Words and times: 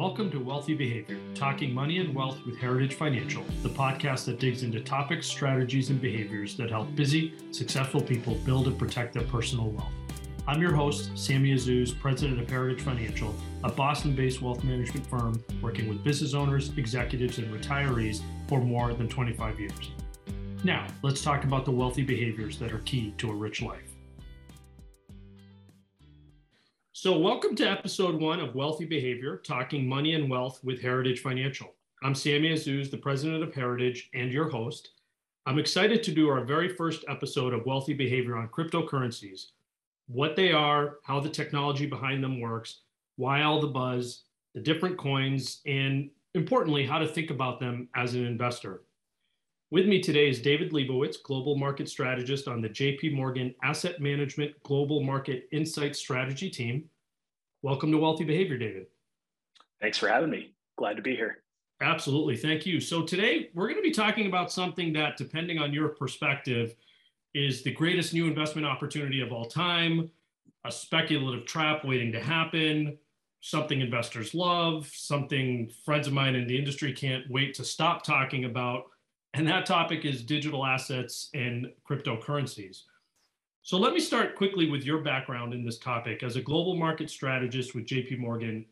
Welcome 0.00 0.30
to 0.30 0.40
Wealthy 0.40 0.72
Behavior, 0.72 1.18
talking 1.34 1.74
money 1.74 1.98
and 1.98 2.14
wealth 2.14 2.40
with 2.46 2.56
Heritage 2.56 2.94
Financial, 2.94 3.44
the 3.62 3.68
podcast 3.68 4.24
that 4.24 4.40
digs 4.40 4.62
into 4.62 4.80
topics, 4.80 5.26
strategies, 5.26 5.90
and 5.90 6.00
behaviors 6.00 6.56
that 6.56 6.70
help 6.70 6.94
busy, 6.94 7.34
successful 7.50 8.00
people 8.00 8.36
build 8.36 8.66
and 8.66 8.78
protect 8.78 9.12
their 9.12 9.24
personal 9.24 9.68
wealth. 9.68 9.92
I'm 10.48 10.62
your 10.62 10.74
host, 10.74 11.10
Sammy 11.14 11.52
Azzouz, 11.52 12.00
president 12.00 12.40
of 12.40 12.48
Heritage 12.48 12.80
Financial, 12.80 13.34
a 13.62 13.70
Boston 13.70 14.16
based 14.16 14.40
wealth 14.40 14.64
management 14.64 15.06
firm 15.06 15.44
working 15.60 15.86
with 15.86 16.02
business 16.02 16.32
owners, 16.32 16.70
executives, 16.78 17.36
and 17.36 17.52
retirees 17.52 18.22
for 18.48 18.58
more 18.58 18.94
than 18.94 19.06
25 19.06 19.60
years. 19.60 19.90
Now, 20.64 20.86
let's 21.02 21.20
talk 21.20 21.44
about 21.44 21.66
the 21.66 21.72
wealthy 21.72 22.04
behaviors 22.04 22.58
that 22.58 22.72
are 22.72 22.78
key 22.86 23.12
to 23.18 23.30
a 23.30 23.34
rich 23.34 23.60
life. 23.60 23.89
So, 27.02 27.16
welcome 27.16 27.56
to 27.56 27.64
episode 27.64 28.20
one 28.20 28.40
of 28.40 28.54
Wealthy 28.54 28.84
Behavior, 28.84 29.38
talking 29.38 29.88
money 29.88 30.12
and 30.12 30.28
wealth 30.28 30.60
with 30.62 30.82
Heritage 30.82 31.20
Financial. 31.20 31.72
I'm 32.02 32.14
Sammy 32.14 32.50
Azzouz, 32.50 32.90
the 32.90 32.98
president 32.98 33.42
of 33.42 33.54
Heritage 33.54 34.10
and 34.12 34.30
your 34.30 34.50
host. 34.50 34.90
I'm 35.46 35.58
excited 35.58 36.02
to 36.02 36.12
do 36.12 36.28
our 36.28 36.44
very 36.44 36.68
first 36.68 37.06
episode 37.08 37.54
of 37.54 37.64
Wealthy 37.64 37.94
Behavior 37.94 38.36
on 38.36 38.48
cryptocurrencies 38.48 39.46
what 40.08 40.36
they 40.36 40.52
are, 40.52 40.98
how 41.02 41.20
the 41.20 41.30
technology 41.30 41.86
behind 41.86 42.22
them 42.22 42.38
works, 42.38 42.80
why 43.16 43.44
all 43.44 43.62
the 43.62 43.66
buzz, 43.66 44.24
the 44.52 44.60
different 44.60 44.98
coins, 44.98 45.62
and 45.64 46.10
importantly, 46.34 46.84
how 46.84 46.98
to 46.98 47.08
think 47.08 47.30
about 47.30 47.60
them 47.60 47.88
as 47.96 48.12
an 48.12 48.26
investor. 48.26 48.82
With 49.72 49.86
me 49.86 50.00
today 50.00 50.28
is 50.28 50.42
David 50.42 50.72
Lebovitz, 50.72 51.22
Global 51.22 51.54
Market 51.54 51.88
Strategist 51.88 52.48
on 52.48 52.60
the 52.60 52.68
JP 52.68 53.12
Morgan 53.12 53.54
Asset 53.62 54.00
Management 54.00 54.60
Global 54.64 55.00
Market 55.00 55.48
Insight 55.52 55.94
Strategy 55.94 56.50
team. 56.50 56.90
Welcome 57.62 57.92
to 57.92 57.98
Wealthy 57.98 58.24
Behavior, 58.24 58.58
David. 58.58 58.86
Thanks 59.80 59.96
for 59.96 60.08
having 60.08 60.28
me. 60.28 60.54
Glad 60.76 60.96
to 60.96 61.02
be 61.02 61.14
here. 61.14 61.44
Absolutely. 61.80 62.36
Thank 62.36 62.66
you. 62.66 62.80
So, 62.80 63.04
today 63.04 63.50
we're 63.54 63.68
going 63.68 63.78
to 63.78 63.82
be 63.82 63.92
talking 63.92 64.26
about 64.26 64.50
something 64.50 64.92
that, 64.94 65.16
depending 65.16 65.58
on 65.58 65.72
your 65.72 65.90
perspective, 65.90 66.74
is 67.32 67.62
the 67.62 67.70
greatest 67.70 68.12
new 68.12 68.26
investment 68.26 68.66
opportunity 68.66 69.20
of 69.20 69.30
all 69.30 69.44
time, 69.44 70.10
a 70.64 70.72
speculative 70.72 71.46
trap 71.46 71.84
waiting 71.84 72.10
to 72.10 72.20
happen, 72.20 72.98
something 73.40 73.80
investors 73.80 74.34
love, 74.34 74.90
something 74.92 75.70
friends 75.84 76.08
of 76.08 76.12
mine 76.12 76.34
in 76.34 76.48
the 76.48 76.58
industry 76.58 76.92
can't 76.92 77.30
wait 77.30 77.54
to 77.54 77.62
stop 77.62 78.02
talking 78.02 78.46
about 78.46 78.89
and 79.34 79.46
that 79.46 79.66
topic 79.66 80.04
is 80.04 80.22
digital 80.22 80.66
assets 80.66 81.30
and 81.34 81.68
cryptocurrencies. 81.88 82.82
So 83.62 83.76
let 83.76 83.92
me 83.92 84.00
start 84.00 84.36
quickly 84.36 84.68
with 84.68 84.84
your 84.84 84.98
background 84.98 85.52
in 85.52 85.64
this 85.64 85.78
topic. 85.78 86.22
As 86.22 86.36
a 86.36 86.40
global 86.40 86.76
market 86.76 87.10
strategist 87.10 87.74
with 87.74 87.86
JP 87.86 88.18
Morgan, 88.18 88.64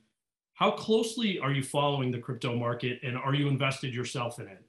how 0.54 0.70
closely 0.72 1.38
are 1.38 1.52
you 1.52 1.62
following 1.62 2.10
the 2.10 2.18
crypto 2.18 2.56
market 2.56 2.98
and 3.04 3.16
are 3.16 3.34
you 3.34 3.48
invested 3.48 3.94
yourself 3.94 4.40
in 4.40 4.48
it? 4.48 4.64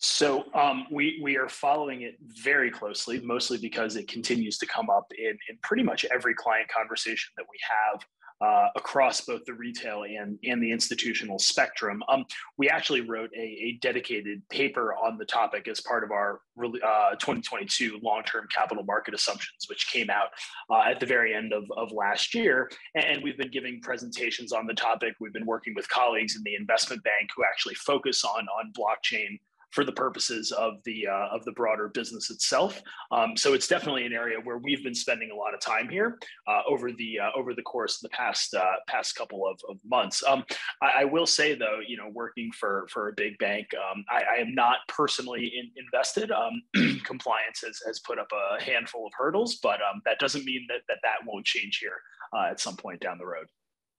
So 0.00 0.44
um, 0.54 0.86
we 0.92 1.18
we 1.22 1.36
are 1.36 1.48
following 1.48 2.02
it 2.02 2.16
very 2.20 2.70
closely, 2.70 3.20
mostly 3.20 3.58
because 3.58 3.96
it 3.96 4.06
continues 4.06 4.56
to 4.58 4.66
come 4.66 4.90
up 4.90 5.06
in 5.16 5.36
in 5.48 5.58
pretty 5.62 5.82
much 5.82 6.04
every 6.04 6.34
client 6.34 6.68
conversation 6.68 7.32
that 7.36 7.46
we 7.50 7.58
have 7.68 8.04
uh, 8.40 8.68
across 8.76 9.20
both 9.22 9.44
the 9.44 9.52
retail 9.52 10.04
and, 10.04 10.38
and 10.44 10.62
the 10.62 10.70
institutional 10.70 11.38
spectrum. 11.38 12.02
Um, 12.08 12.24
we 12.56 12.68
actually 12.68 13.00
wrote 13.00 13.30
a, 13.36 13.40
a, 13.40 13.78
dedicated 13.80 14.42
paper 14.48 14.94
on 14.94 15.18
the 15.18 15.24
topic 15.24 15.66
as 15.68 15.80
part 15.80 16.04
of 16.04 16.10
our 16.10 16.40
uh, 16.58 17.14
2022 17.16 17.98
long 18.02 18.22
term 18.22 18.46
capital 18.54 18.84
market 18.84 19.14
assumptions, 19.14 19.66
which 19.68 19.90
came 19.90 20.08
out 20.08 20.28
uh, 20.70 20.88
at 20.88 21.00
the 21.00 21.06
very 21.06 21.34
end 21.34 21.52
of, 21.52 21.64
of 21.76 21.90
last 21.92 22.34
year. 22.34 22.70
And 22.94 23.22
we've 23.22 23.38
been 23.38 23.50
giving 23.50 23.80
presentations 23.80 24.52
on 24.52 24.66
the 24.66 24.74
topic. 24.74 25.14
We've 25.20 25.32
been 25.32 25.46
working 25.46 25.74
with 25.74 25.88
colleagues 25.88 26.36
in 26.36 26.42
the 26.44 26.54
investment 26.54 27.02
bank 27.02 27.30
who 27.36 27.44
actually 27.44 27.74
focus 27.74 28.24
on, 28.24 28.46
on 28.58 28.72
blockchain 28.72 29.38
for 29.70 29.84
the 29.84 29.92
purposes 29.92 30.52
of 30.52 30.74
the 30.84 31.06
uh, 31.06 31.28
of 31.34 31.44
the 31.44 31.52
broader 31.52 31.88
business 31.88 32.30
itself. 32.30 32.82
Um, 33.12 33.36
so 33.36 33.54
it's 33.54 33.68
definitely 33.68 34.06
an 34.06 34.12
area 34.12 34.38
where 34.42 34.58
we've 34.58 34.82
been 34.82 34.94
spending 34.94 35.30
a 35.30 35.34
lot 35.34 35.54
of 35.54 35.60
time 35.60 35.88
here 35.88 36.18
uh, 36.46 36.62
over 36.68 36.92
the 36.92 37.20
uh, 37.20 37.30
over 37.36 37.54
the 37.54 37.62
course 37.62 37.96
of 37.96 38.10
the 38.10 38.16
past 38.16 38.54
uh, 38.54 38.76
past 38.86 39.14
couple 39.14 39.46
of, 39.46 39.60
of 39.68 39.76
months. 39.84 40.22
Um, 40.26 40.44
I, 40.82 41.02
I, 41.02 41.04
will 41.04 41.26
say 41.26 41.54
though, 41.54 41.80
you 41.86 41.96
know, 41.96 42.08
working 42.12 42.50
for 42.52 42.86
for 42.90 43.08
a 43.08 43.12
big 43.12 43.38
bank, 43.38 43.68
um, 43.74 44.04
I, 44.10 44.22
I, 44.36 44.40
am 44.40 44.54
not 44.54 44.78
personally 44.88 45.52
in, 45.56 45.70
invested. 45.76 46.30
Um, 46.30 46.62
compliance 47.04 47.62
has, 47.66 47.80
has 47.86 47.98
put 48.00 48.18
up 48.18 48.28
a 48.32 48.62
handful 48.62 49.06
of 49.06 49.12
hurdles, 49.16 49.56
but 49.62 49.80
um, 49.82 50.00
that 50.04 50.18
doesn't 50.18 50.44
mean 50.44 50.66
that 50.68 50.80
that, 50.88 50.98
that 51.02 51.26
won't 51.26 51.44
change 51.44 51.78
here 51.78 52.00
uh, 52.32 52.50
at 52.50 52.60
some 52.60 52.76
point 52.76 53.00
down 53.00 53.18
the 53.18 53.26
road. 53.26 53.46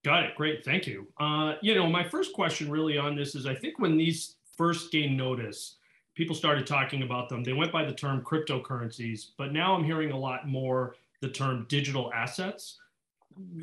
Got 0.06 0.24
it. 0.24 0.36
Great. 0.36 0.64
Thank 0.64 0.88
you. 0.88 1.08
Uh, 1.20 1.56
you 1.62 1.76
know, 1.76 1.86
my 1.86 2.08
first 2.08 2.34
question 2.34 2.72
really 2.72 2.98
on 2.98 3.16
this 3.16 3.36
is 3.36 3.46
I 3.46 3.54
think 3.54 3.80
when 3.80 3.98
these 3.98 4.38
first 4.60 4.92
gained 4.92 5.16
notice, 5.16 5.78
people 6.16 6.36
started 6.36 6.68
talking 6.68 7.02
about 7.02 7.30
them. 7.30 7.46
They 7.46 7.54
went 7.54 7.72
by 7.72 7.86
the 7.86 7.94
term 7.94 8.22
cryptocurrencies, 8.22 9.28
but 9.38 9.54
now 9.54 9.74
I'm 9.74 9.86
hearing 9.86 10.12
a 10.12 10.20
lot 10.20 10.50
more 10.50 10.96
the 11.22 11.30
term 11.30 11.66
digital 11.70 12.12
assets. 12.14 12.78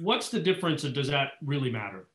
What's 0.01 0.31
the 0.31 0.41
difference, 0.41 0.84
and 0.84 0.95
does 0.95 1.09
that 1.09 1.33
really 1.45 1.71
matter? 1.71 2.07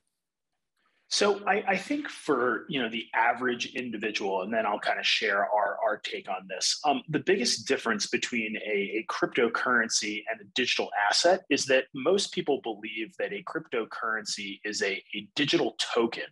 So 1.10 1.46
I, 1.46 1.64
I, 1.68 1.78
think 1.78 2.08
for 2.08 2.66
you 2.70 2.82
know 2.82 2.90
the 2.90 3.06
average 3.14 3.76
individual, 3.76 4.42
and 4.42 4.52
then 4.52 4.66
I'll 4.66 4.80
kind 4.80 4.98
of 4.98 5.06
share 5.06 5.40
our, 5.40 5.78
our 5.86 5.98
take 5.98 6.28
on 6.30 6.48
this. 6.48 6.80
Um, 6.86 7.04
the 7.10 7.20
biggest 7.20 7.68
difference 7.68 8.08
between 8.08 8.56
a, 8.66 9.00
a, 9.00 9.06
cryptocurrency 9.10 10.24
and 10.32 10.40
a 10.40 10.46
digital 10.56 10.90
asset 11.10 11.42
is 11.50 11.66
that 11.66 11.84
most 11.94 12.34
people 12.34 12.62
believe 12.64 13.14
that 13.20 13.34
a 13.34 13.44
cryptocurrency 13.44 14.62
is 14.64 14.82
a, 14.82 15.04
a 15.14 15.28
digital 15.36 15.76
token 15.94 16.24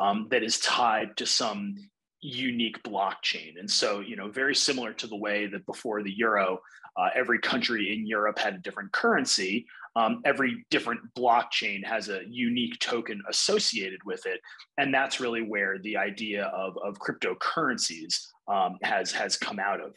um, 0.00 0.26
that 0.30 0.42
is 0.42 0.58
tied 0.58 1.16
to 1.18 1.26
some 1.26 1.76
unique 2.24 2.82
blockchain. 2.82 3.58
And 3.58 3.70
so, 3.70 4.00
you 4.00 4.16
know, 4.16 4.28
very 4.30 4.54
similar 4.54 4.94
to 4.94 5.06
the 5.06 5.16
way 5.16 5.46
that 5.46 5.66
before 5.66 6.02
the 6.02 6.12
euro, 6.12 6.60
uh, 6.96 7.08
every 7.14 7.38
country 7.38 7.92
in 7.92 8.06
Europe 8.06 8.38
had 8.38 8.54
a 8.54 8.58
different 8.58 8.92
currency. 8.92 9.66
Um, 9.96 10.22
every 10.24 10.64
different 10.70 11.00
blockchain 11.14 11.84
has 11.84 12.08
a 12.08 12.22
unique 12.26 12.78
token 12.80 13.22
associated 13.28 14.00
with 14.04 14.26
it, 14.26 14.40
and 14.78 14.92
that's 14.92 15.20
really 15.20 15.42
where 15.42 15.78
the 15.78 15.96
idea 15.96 16.46
of, 16.46 16.76
of 16.78 16.98
cryptocurrencies 16.98 18.26
um, 18.48 18.78
has 18.82 19.12
has 19.12 19.36
come 19.36 19.60
out 19.60 19.80
of. 19.80 19.94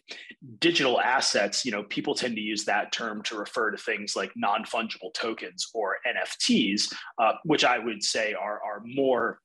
Digital 0.60 1.02
assets, 1.02 1.66
you 1.66 1.72
know, 1.72 1.84
people 1.84 2.14
tend 2.14 2.36
to 2.36 2.42
use 2.42 2.64
that 2.66 2.92
term 2.92 3.24
to 3.24 3.38
refer 3.38 3.72
to 3.72 3.78
things 3.78 4.16
like 4.16 4.32
non 4.36 4.66
fungible 4.66 5.14
tokens 5.14 5.68
or 5.74 5.98
NFTs, 6.06 6.94
uh, 7.18 7.34
which 7.44 7.66
I 7.66 7.80
would 7.80 8.04
say 8.04 8.34
are 8.34 8.62
are 8.64 8.84
more 8.86 9.40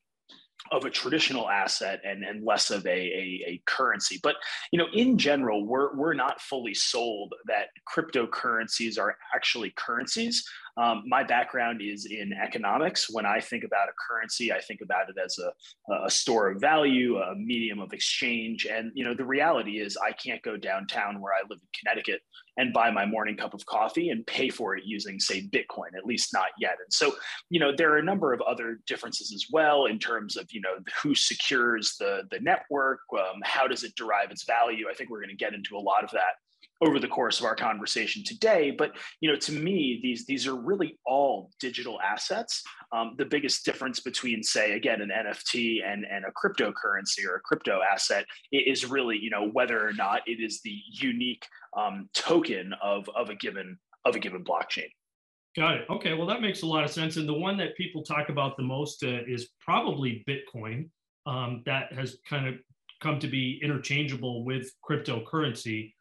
of 0.70 0.84
a 0.84 0.90
traditional 0.90 1.48
asset 1.48 2.00
and, 2.04 2.22
and 2.24 2.44
less 2.44 2.70
of 2.70 2.86
a, 2.86 2.90
a, 2.90 3.44
a, 3.46 3.62
currency. 3.66 4.20
But 4.22 4.36
you 4.70 4.78
know, 4.78 4.86
in 4.94 5.18
general, 5.18 5.66
we're, 5.66 5.94
we're 5.94 6.14
not 6.14 6.40
fully 6.40 6.74
sold 6.74 7.34
that 7.46 7.68
cryptocurrencies 7.92 8.98
are 8.98 9.16
actually 9.34 9.72
currencies. 9.76 10.46
Um, 10.76 11.04
my 11.06 11.22
background 11.22 11.82
is 11.82 12.06
in 12.06 12.32
economics. 12.32 13.10
When 13.10 13.26
I 13.26 13.40
think 13.40 13.64
about 13.64 13.88
a 13.88 13.92
currency, 14.08 14.52
I 14.52 14.60
think 14.60 14.80
about 14.80 15.10
it 15.10 15.16
as 15.22 15.38
a, 15.38 16.06
a 16.06 16.10
store 16.10 16.50
of 16.50 16.60
value, 16.60 17.18
a 17.18 17.34
medium 17.34 17.78
of 17.78 17.92
exchange. 17.92 18.66
And 18.66 18.90
you 18.94 19.04
know, 19.04 19.14
the 19.14 19.24
reality 19.24 19.80
is, 19.80 19.96
I 19.96 20.12
can't 20.12 20.42
go 20.42 20.56
downtown 20.56 21.20
where 21.20 21.34
I 21.34 21.42
live 21.48 21.58
in 21.60 21.68
Connecticut 21.78 22.22
and 22.56 22.72
buy 22.72 22.90
my 22.90 23.04
morning 23.04 23.36
cup 23.36 23.54
of 23.54 23.64
coffee 23.66 24.10
and 24.10 24.26
pay 24.26 24.48
for 24.48 24.76
it 24.76 24.84
using, 24.84 25.20
say, 25.20 25.42
Bitcoin. 25.42 25.96
At 25.96 26.06
least 26.06 26.32
not 26.32 26.48
yet. 26.58 26.76
And 26.82 26.92
so, 26.92 27.14
you 27.50 27.60
know, 27.60 27.72
there 27.76 27.92
are 27.92 27.98
a 27.98 28.04
number 28.04 28.32
of 28.32 28.40
other 28.42 28.80
differences 28.86 29.32
as 29.34 29.46
well 29.52 29.86
in 29.86 29.98
terms 29.98 30.36
of 30.36 30.46
you 30.52 30.60
know 30.62 30.76
who 31.02 31.14
secures 31.14 31.96
the 31.98 32.22
the 32.30 32.40
network, 32.40 33.00
um, 33.18 33.40
how 33.44 33.66
does 33.66 33.84
it 33.84 33.94
derive 33.94 34.30
its 34.30 34.44
value. 34.44 34.86
I 34.90 34.94
think 34.94 35.10
we're 35.10 35.20
going 35.20 35.28
to 35.28 35.36
get 35.36 35.54
into 35.54 35.76
a 35.76 35.78
lot 35.78 36.02
of 36.02 36.10
that 36.12 36.36
over 36.82 36.98
the 36.98 37.08
course 37.08 37.38
of 37.38 37.46
our 37.46 37.54
conversation 37.54 38.24
today. 38.24 38.70
But 38.70 38.96
you 39.20 39.30
know, 39.30 39.36
to 39.36 39.52
me, 39.52 40.00
these 40.02 40.26
these 40.26 40.46
are 40.46 40.56
really 40.64 40.98
all 41.06 41.50
digital 41.60 42.00
assets. 42.00 42.62
Um, 42.92 43.14
the 43.18 43.24
biggest 43.24 43.64
difference 43.64 44.00
between, 44.00 44.42
say, 44.42 44.72
again, 44.72 45.00
an 45.00 45.10
NFT 45.10 45.78
and 45.84 46.04
and 46.04 46.24
a 46.24 46.32
cryptocurrency 46.32 47.26
or 47.28 47.36
a 47.36 47.40
crypto 47.40 47.80
asset 47.82 48.24
is 48.52 48.88
really 48.88 49.18
you 49.18 49.30
know 49.30 49.48
whether 49.48 49.86
or 49.86 49.92
not 49.92 50.22
it 50.26 50.42
is 50.42 50.60
the 50.62 50.76
unique 50.92 51.46
um, 51.76 52.08
token 52.14 52.72
of 52.82 53.08
of 53.16 53.30
a 53.30 53.34
given 53.34 53.78
of 54.04 54.16
a 54.16 54.18
given 54.18 54.44
blockchain. 54.44 54.88
Got 55.56 55.76
it. 55.76 55.86
Okay, 55.90 56.14
well 56.14 56.26
that 56.26 56.40
makes 56.40 56.62
a 56.62 56.66
lot 56.66 56.84
of 56.84 56.90
sense. 56.90 57.16
And 57.16 57.28
the 57.28 57.34
one 57.34 57.56
that 57.58 57.76
people 57.76 58.02
talk 58.02 58.28
about 58.28 58.56
the 58.56 58.62
most 58.62 59.02
uh, 59.04 59.20
is 59.26 59.50
probably 59.60 60.24
Bitcoin. 60.28 60.88
Um, 61.24 61.62
that 61.66 61.92
has 61.92 62.18
kind 62.28 62.48
of 62.48 62.54
come 63.00 63.18
to 63.20 63.28
be 63.28 63.60
interchangeable 63.62 64.44
with 64.44 64.72
cryptocurrency 64.88 65.92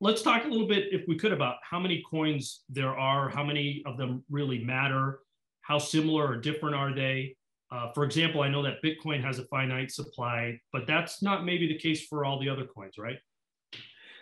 let's 0.00 0.22
talk 0.22 0.44
a 0.44 0.48
little 0.48 0.66
bit, 0.66 0.92
if 0.92 1.06
we 1.08 1.16
could, 1.16 1.32
about 1.32 1.56
how 1.62 1.78
many 1.78 2.02
coins 2.08 2.62
there 2.68 2.96
are, 2.96 3.28
how 3.28 3.44
many 3.44 3.82
of 3.86 3.96
them 3.96 4.24
really 4.30 4.62
matter, 4.62 5.20
how 5.62 5.78
similar 5.78 6.26
or 6.26 6.36
different 6.36 6.74
are 6.74 6.94
they? 6.94 7.36
Uh, 7.70 7.90
for 7.92 8.04
example, 8.04 8.42
I 8.42 8.48
know 8.48 8.62
that 8.62 8.82
Bitcoin 8.84 9.22
has 9.24 9.38
a 9.38 9.44
finite 9.46 9.90
supply, 9.90 10.60
but 10.72 10.86
that's 10.86 11.22
not 11.22 11.44
maybe 11.44 11.66
the 11.66 11.78
case 11.78 12.06
for 12.06 12.24
all 12.24 12.38
the 12.38 12.48
other 12.48 12.66
coins, 12.66 12.98
right? 12.98 13.18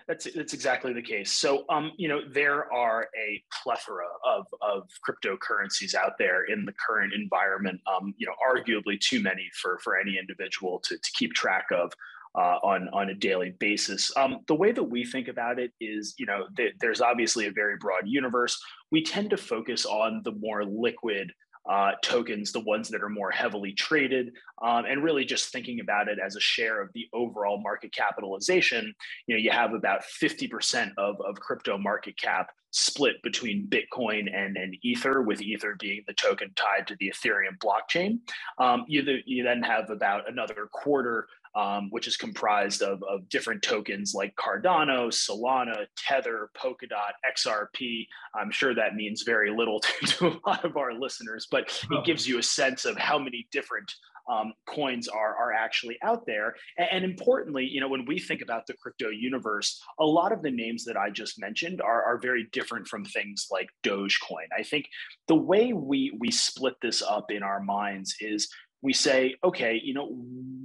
That's 0.08 0.32
that's 0.32 0.52
exactly 0.52 0.92
the 0.92 1.02
case. 1.02 1.30
So, 1.30 1.64
um, 1.68 1.92
you 1.96 2.08
know, 2.08 2.22
there 2.28 2.72
are 2.72 3.08
a 3.16 3.42
plethora 3.62 4.06
of 4.24 4.46
of 4.60 4.88
cryptocurrencies 5.08 5.94
out 5.94 6.18
there 6.18 6.44
in 6.44 6.64
the 6.64 6.72
current 6.72 7.12
environment. 7.12 7.80
Um, 7.86 8.14
you 8.16 8.26
know, 8.26 8.34
arguably 8.44 8.98
too 8.98 9.22
many 9.22 9.48
for 9.60 9.78
for 9.78 9.96
any 9.96 10.18
individual 10.18 10.80
to 10.80 10.96
to 10.96 11.10
keep 11.14 11.34
track 11.34 11.66
of. 11.70 11.92
Uh, 12.34 12.56
on 12.62 12.88
on 12.94 13.10
a 13.10 13.14
daily 13.14 13.50
basis. 13.58 14.10
Um, 14.16 14.38
the 14.46 14.54
way 14.54 14.72
that 14.72 14.82
we 14.82 15.04
think 15.04 15.28
about 15.28 15.58
it 15.58 15.70
is, 15.82 16.14
you 16.16 16.24
know, 16.24 16.46
th- 16.56 16.72
there's 16.80 17.02
obviously 17.02 17.46
a 17.46 17.52
very 17.52 17.76
broad 17.76 18.04
universe. 18.06 18.58
We 18.90 19.02
tend 19.04 19.28
to 19.30 19.36
focus 19.36 19.84
on 19.84 20.22
the 20.24 20.32
more 20.32 20.64
liquid 20.64 21.30
uh, 21.70 21.92
tokens, 22.02 22.50
the 22.52 22.60
ones 22.60 22.88
that 22.88 23.02
are 23.02 23.08
more 23.08 23.30
heavily 23.30 23.72
traded, 23.72 24.32
um, 24.62 24.84
and 24.84 25.02
really 25.02 25.24
just 25.24 25.52
thinking 25.52 25.80
about 25.80 26.08
it 26.08 26.18
as 26.24 26.34
a 26.34 26.40
share 26.40 26.82
of 26.82 26.90
the 26.94 27.06
overall 27.12 27.60
market 27.60 27.92
capitalization. 27.92 28.92
You 29.26 29.36
know, 29.36 29.40
you 29.40 29.50
have 29.50 29.72
about 29.72 30.02
50% 30.02 30.90
of, 30.98 31.16
of 31.20 31.36
crypto 31.36 31.78
market 31.78 32.18
cap 32.18 32.50
split 32.72 33.16
between 33.22 33.68
Bitcoin 33.68 34.34
and, 34.34 34.56
and 34.56 34.74
Ether, 34.82 35.22
with 35.22 35.40
Ether 35.40 35.76
being 35.78 36.02
the 36.06 36.14
token 36.14 36.50
tied 36.56 36.86
to 36.88 36.96
the 36.98 37.12
Ethereum 37.14 37.58
blockchain. 37.58 38.18
Um, 38.58 38.84
you, 38.88 39.04
you 39.26 39.44
then 39.44 39.62
have 39.62 39.90
about 39.90 40.28
another 40.28 40.68
quarter 40.72 41.28
um, 41.54 41.88
which 41.90 42.06
is 42.06 42.16
comprised 42.16 42.82
of, 42.82 43.02
of 43.04 43.28
different 43.28 43.62
tokens 43.62 44.14
like 44.14 44.34
Cardano, 44.36 45.08
Solana, 45.08 45.86
Tether, 45.96 46.50
Polkadot, 46.56 47.12
XRP. 47.36 48.06
I'm 48.34 48.50
sure 48.50 48.74
that 48.74 48.94
means 48.94 49.22
very 49.22 49.50
little 49.50 49.80
to, 50.00 50.06
to 50.06 50.26
a 50.28 50.40
lot 50.46 50.64
of 50.64 50.76
our 50.76 50.92
listeners, 50.94 51.46
but 51.50 51.70
it 51.90 52.04
gives 52.04 52.26
you 52.26 52.38
a 52.38 52.42
sense 52.42 52.84
of 52.84 52.96
how 52.96 53.18
many 53.18 53.46
different 53.52 53.92
um, 54.30 54.52
coins 54.66 55.08
are, 55.08 55.36
are 55.36 55.52
actually 55.52 55.98
out 56.02 56.26
there. 56.26 56.54
And, 56.78 56.88
and, 56.92 57.04
importantly, 57.04 57.66
you 57.66 57.80
know, 57.80 57.88
when 57.88 58.04
we 58.06 58.18
think 58.18 58.40
about 58.40 58.66
the 58.66 58.74
crypto 58.74 59.08
universe, 59.08 59.80
a 59.98 60.04
lot 60.04 60.32
of 60.32 60.42
the 60.42 60.50
names 60.50 60.84
that 60.84 60.96
I 60.96 61.10
just 61.10 61.40
mentioned 61.40 61.80
are, 61.80 62.04
are 62.04 62.18
very 62.18 62.48
different 62.52 62.86
from 62.86 63.04
things 63.04 63.48
like 63.50 63.68
Dogecoin. 63.82 64.46
I 64.56 64.62
think 64.62 64.86
the 65.28 65.34
way 65.34 65.72
we 65.72 66.16
we 66.18 66.30
split 66.30 66.74
this 66.80 67.02
up 67.02 67.30
in 67.30 67.42
our 67.42 67.60
minds 67.60 68.14
is 68.20 68.48
we 68.82 68.92
say, 68.92 69.36
okay, 69.44 69.80
you 69.82 69.94
know, 69.94 70.08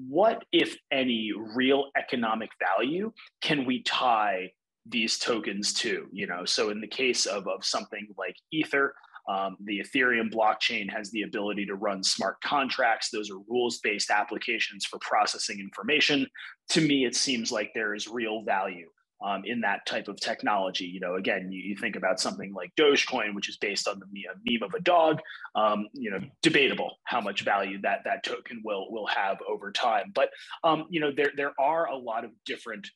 what, 0.09 0.43
if 0.51 0.75
any, 0.91 1.31
real 1.55 1.85
economic 1.95 2.49
value 2.59 3.11
can 3.41 3.65
we 3.65 3.83
tie 3.83 4.51
these 4.85 5.19
tokens 5.19 5.73
to? 5.73 6.07
You 6.11 6.27
know, 6.27 6.43
so 6.45 6.69
in 6.69 6.81
the 6.81 6.87
case 6.87 7.25
of, 7.25 7.47
of 7.47 7.63
something 7.63 8.07
like 8.17 8.35
Ether, 8.51 8.95
um, 9.29 9.57
the 9.65 9.79
Ethereum 9.79 10.31
blockchain 10.31 10.89
has 10.89 11.11
the 11.11 11.23
ability 11.23 11.65
to 11.65 11.75
run 11.75 12.01
smart 12.01 12.39
contracts. 12.41 13.09
Those 13.09 13.29
are 13.29 13.39
rules 13.49 13.79
based 13.79 14.09
applications 14.09 14.85
for 14.85 14.99
processing 14.99 15.59
information. 15.59 16.25
To 16.69 16.81
me, 16.81 17.05
it 17.05 17.15
seems 17.15 17.51
like 17.51 17.71
there 17.73 17.93
is 17.93 18.07
real 18.07 18.43
value 18.43 18.87
um, 19.21 19.43
in 19.45 19.61
that 19.61 19.85
type 19.85 20.07
of 20.07 20.19
technology. 20.19 20.85
You 20.85 20.99
know, 20.99 21.15
again, 21.15 21.51
you, 21.51 21.61
you, 21.61 21.75
think 21.75 21.95
about 21.95 22.19
something 22.19 22.53
like 22.53 22.75
Dogecoin, 22.75 23.33
which 23.33 23.49
is 23.49 23.57
based 23.57 23.87
on 23.87 23.99
the 23.99 24.05
meme 24.45 24.63
of 24.63 24.73
a 24.73 24.79
dog. 24.79 25.19
Um, 25.55 25.87
you 25.93 26.11
know, 26.11 26.19
debatable 26.41 26.97
how 27.03 27.21
much 27.21 27.41
value 27.41 27.81
that 27.81 28.01
that 28.05 28.23
token 28.23 28.61
will 28.63 28.91
will 28.91 29.07
have 29.07 29.37
over 29.47 29.71
time. 29.71 30.11
But 30.13 30.29
um, 30.63 30.85
you 30.89 30.99
know, 30.99 31.11
there 31.11 31.31
there 31.35 31.53
are 31.59 31.87
a 31.87 31.97
lot 31.97 32.25
of 32.25 32.31
different 32.45 32.89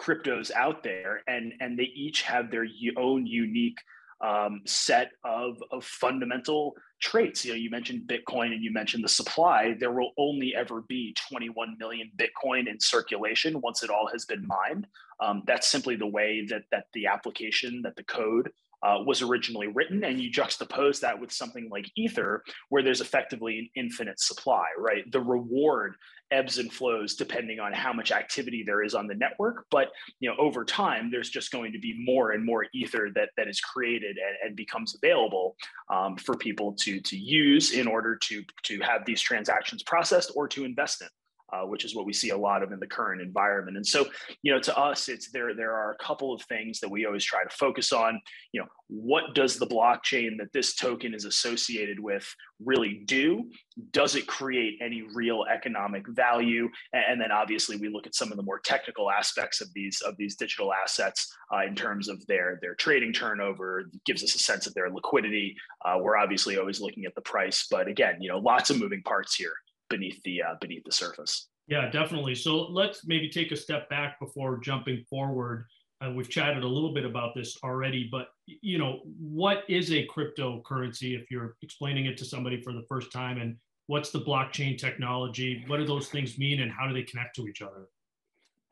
cryptos 0.00 0.50
out 0.52 0.82
there, 0.82 1.22
and 1.26 1.52
and 1.60 1.78
they 1.78 1.90
each 1.94 2.22
have 2.22 2.50
their 2.50 2.66
own 2.96 3.26
unique 3.26 3.78
um, 4.20 4.62
set 4.66 5.12
of, 5.24 5.62
of 5.70 5.84
fundamental 5.84 6.74
traits. 7.00 7.44
You 7.44 7.52
know, 7.52 7.58
you 7.58 7.70
mentioned 7.70 8.08
Bitcoin 8.08 8.52
and 8.52 8.62
you 8.62 8.72
mentioned 8.72 9.04
the 9.04 9.08
supply. 9.08 9.76
There 9.78 9.92
will 9.92 10.12
only 10.18 10.54
ever 10.54 10.82
be 10.82 11.14
21 11.28 11.76
million 11.78 12.10
Bitcoin 12.16 12.68
in 12.68 12.80
circulation 12.80 13.60
once 13.60 13.82
it 13.82 13.90
all 13.90 14.08
has 14.12 14.24
been 14.24 14.46
mined. 14.46 14.86
Um, 15.20 15.42
that's 15.46 15.68
simply 15.68 15.96
the 15.96 16.06
way 16.06 16.46
that 16.48 16.62
that 16.70 16.86
the 16.92 17.06
application, 17.06 17.82
that 17.82 17.96
the 17.96 18.04
code 18.04 18.50
uh, 18.82 18.98
was 19.04 19.22
originally 19.22 19.66
written, 19.68 20.04
and 20.04 20.20
you 20.20 20.30
juxtapose 20.30 21.00
that 21.00 21.18
with 21.18 21.32
something 21.32 21.68
like 21.70 21.90
Ether, 21.96 22.42
where 22.68 22.82
there's 22.82 23.00
effectively 23.00 23.58
an 23.58 23.68
infinite 23.74 24.20
supply, 24.20 24.66
right? 24.78 25.10
The 25.10 25.20
reward 25.20 25.94
ebbs 26.30 26.58
and 26.58 26.70
flows 26.70 27.14
depending 27.14 27.58
on 27.58 27.72
how 27.72 27.92
much 27.92 28.12
activity 28.12 28.62
there 28.62 28.82
is 28.82 28.94
on 28.94 29.06
the 29.06 29.14
network, 29.14 29.64
but 29.70 29.88
you 30.20 30.28
know 30.28 30.36
over 30.38 30.64
time, 30.64 31.10
there's 31.10 31.30
just 31.30 31.50
going 31.50 31.72
to 31.72 31.78
be 31.78 31.94
more 31.98 32.32
and 32.32 32.44
more 32.44 32.66
Ether 32.74 33.10
that 33.14 33.30
that 33.36 33.48
is 33.48 33.60
created 33.60 34.16
and, 34.18 34.48
and 34.48 34.56
becomes 34.56 34.94
available 34.94 35.56
um, 35.90 36.16
for 36.16 36.36
people 36.36 36.72
to 36.80 37.00
to 37.00 37.16
use 37.16 37.72
in 37.72 37.86
order 37.86 38.16
to 38.16 38.44
to 38.64 38.78
have 38.80 39.04
these 39.06 39.20
transactions 39.20 39.82
processed 39.82 40.32
or 40.34 40.46
to 40.48 40.64
invest 40.64 41.02
in 41.02 41.08
uh, 41.52 41.62
which 41.62 41.84
is 41.84 41.94
what 41.94 42.06
we 42.06 42.12
see 42.12 42.30
a 42.30 42.36
lot 42.36 42.62
of 42.62 42.72
in 42.72 42.80
the 42.80 42.86
current 42.86 43.22
environment. 43.22 43.76
And 43.76 43.86
so, 43.86 44.06
you 44.42 44.52
know, 44.52 44.60
to 44.60 44.76
us, 44.76 45.08
it's 45.08 45.30
there. 45.30 45.54
There 45.54 45.72
are 45.72 45.92
a 45.92 46.04
couple 46.04 46.32
of 46.34 46.42
things 46.42 46.80
that 46.80 46.90
we 46.90 47.06
always 47.06 47.24
try 47.24 47.42
to 47.42 47.50
focus 47.50 47.92
on. 47.92 48.20
You 48.52 48.60
know, 48.60 48.66
what 48.88 49.34
does 49.34 49.58
the 49.58 49.66
blockchain 49.66 50.38
that 50.38 50.52
this 50.52 50.74
token 50.74 51.14
is 51.14 51.24
associated 51.24 52.00
with 52.00 52.26
really 52.64 53.02
do? 53.06 53.50
Does 53.92 54.16
it 54.16 54.26
create 54.26 54.78
any 54.82 55.04
real 55.14 55.44
economic 55.52 56.06
value? 56.08 56.68
And 56.92 57.20
then, 57.20 57.32
obviously, 57.32 57.76
we 57.76 57.88
look 57.88 58.06
at 58.06 58.14
some 58.14 58.30
of 58.30 58.36
the 58.36 58.42
more 58.42 58.60
technical 58.60 59.10
aspects 59.10 59.60
of 59.60 59.72
these 59.74 60.00
of 60.02 60.16
these 60.16 60.36
digital 60.36 60.72
assets 60.72 61.34
uh, 61.54 61.64
in 61.66 61.74
terms 61.74 62.08
of 62.08 62.24
their 62.26 62.58
their 62.60 62.74
trading 62.74 63.12
turnover. 63.12 63.84
Gives 64.04 64.22
us 64.22 64.34
a 64.34 64.38
sense 64.38 64.66
of 64.66 64.74
their 64.74 64.90
liquidity. 64.90 65.56
Uh, 65.84 65.98
we're 66.00 66.16
obviously 66.16 66.58
always 66.58 66.80
looking 66.80 67.04
at 67.04 67.14
the 67.14 67.22
price, 67.22 67.66
but 67.70 67.88
again, 67.88 68.16
you 68.20 68.30
know, 68.30 68.38
lots 68.38 68.70
of 68.70 68.78
moving 68.78 69.02
parts 69.02 69.34
here 69.34 69.52
beneath 69.88 70.22
the 70.22 70.42
uh, 70.42 70.54
beneath 70.60 70.84
the 70.84 70.92
surface. 70.92 71.48
Yeah, 71.66 71.90
definitely. 71.90 72.34
So 72.34 72.62
let's 72.70 73.06
maybe 73.06 73.28
take 73.28 73.52
a 73.52 73.56
step 73.56 73.90
back 73.90 74.18
before 74.18 74.58
jumping 74.58 75.04
forward. 75.08 75.66
Uh, 76.00 76.12
we've 76.12 76.30
chatted 76.30 76.62
a 76.62 76.68
little 76.68 76.94
bit 76.94 77.04
about 77.04 77.34
this 77.34 77.58
already, 77.62 78.08
but 78.10 78.28
you 78.46 78.78
know, 78.78 79.00
what 79.18 79.64
is 79.68 79.90
a 79.92 80.06
cryptocurrency? 80.06 81.20
If 81.20 81.30
you're 81.30 81.56
explaining 81.62 82.06
it 82.06 82.16
to 82.18 82.24
somebody 82.24 82.62
for 82.62 82.72
the 82.72 82.84
first 82.88 83.12
time, 83.12 83.38
and 83.38 83.56
what's 83.86 84.10
the 84.10 84.20
blockchain 84.20 84.78
technology? 84.78 85.64
What 85.66 85.78
do 85.78 85.86
those 85.86 86.08
things 86.08 86.38
mean, 86.38 86.60
and 86.60 86.70
how 86.70 86.86
do 86.86 86.94
they 86.94 87.02
connect 87.02 87.34
to 87.36 87.48
each 87.48 87.62
other? 87.62 87.88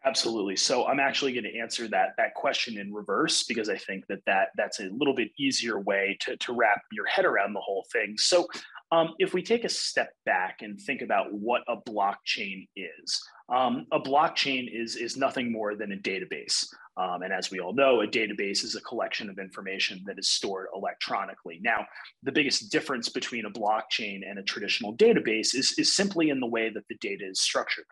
Absolutely. 0.07 0.55
So 0.55 0.87
I'm 0.87 1.01
actually 1.01 1.33
going 1.33 1.53
to 1.53 1.59
answer 1.59 1.89
that 1.89 2.11
that 2.17 2.35
question 2.35 2.79
in 2.79 2.95
reverse 2.95 3.43
because 3.43 3.69
I 3.69 3.77
think 3.77 4.07
that, 4.07 4.21
that 4.27 4.51
that's 4.57 4.79
a 4.79 4.85
little 4.85 5.15
bit 5.15 5.33
easier 5.37 5.81
way 5.81 6.17
to, 6.21 6.37
to 6.37 6.53
wrap 6.53 6.81
your 6.93 7.07
head 7.07 7.25
around 7.25 7.55
the 7.55 7.61
whole 7.61 7.85
thing. 7.93 8.15
So 8.17 8.47
um, 8.93 9.15
if 9.19 9.35
we 9.35 9.43
take 9.43 9.65
a 9.65 9.69
step 9.69 10.11
back 10.25 10.63
and 10.63 10.81
think 10.81 11.03
about 11.03 11.33
what 11.33 11.63
a 11.69 11.77
blockchain 11.77 12.69
is, 12.77 13.21
um, 13.49 13.87
a 13.93 14.01
blockchain 14.01 14.69
is, 14.73 14.97
is 14.97 15.17
nothing 15.17 15.53
more 15.53 15.75
than 15.75 15.93
a 15.93 15.97
database. 15.97 16.67
Um, 16.99 17.23
and 17.23 17.33
as 17.33 17.51
we 17.51 17.61
all 17.61 17.75
know, 17.75 18.01
a 18.01 18.07
database 18.07 18.65
is 18.65 18.75
a 18.75 18.81
collection 18.81 19.29
of 19.29 19.39
information 19.39 20.03
that 20.07 20.19
is 20.19 20.29
stored 20.29 20.69
electronically. 20.75 21.61
Now, 21.63 21.87
the 22.23 22.33
biggest 22.33 22.73
difference 22.73 23.11
between 23.11 23.45
a 23.45 23.51
blockchain 23.51 24.23
and 24.29 24.39
a 24.39 24.43
traditional 24.43 24.97
database 24.97 25.55
is, 25.55 25.75
is 25.77 25.95
simply 25.95 26.31
in 26.31 26.41
the 26.41 26.47
way 26.47 26.71
that 26.71 26.89
the 26.89 26.97
data 26.97 27.29
is 27.29 27.41
structured. 27.41 27.85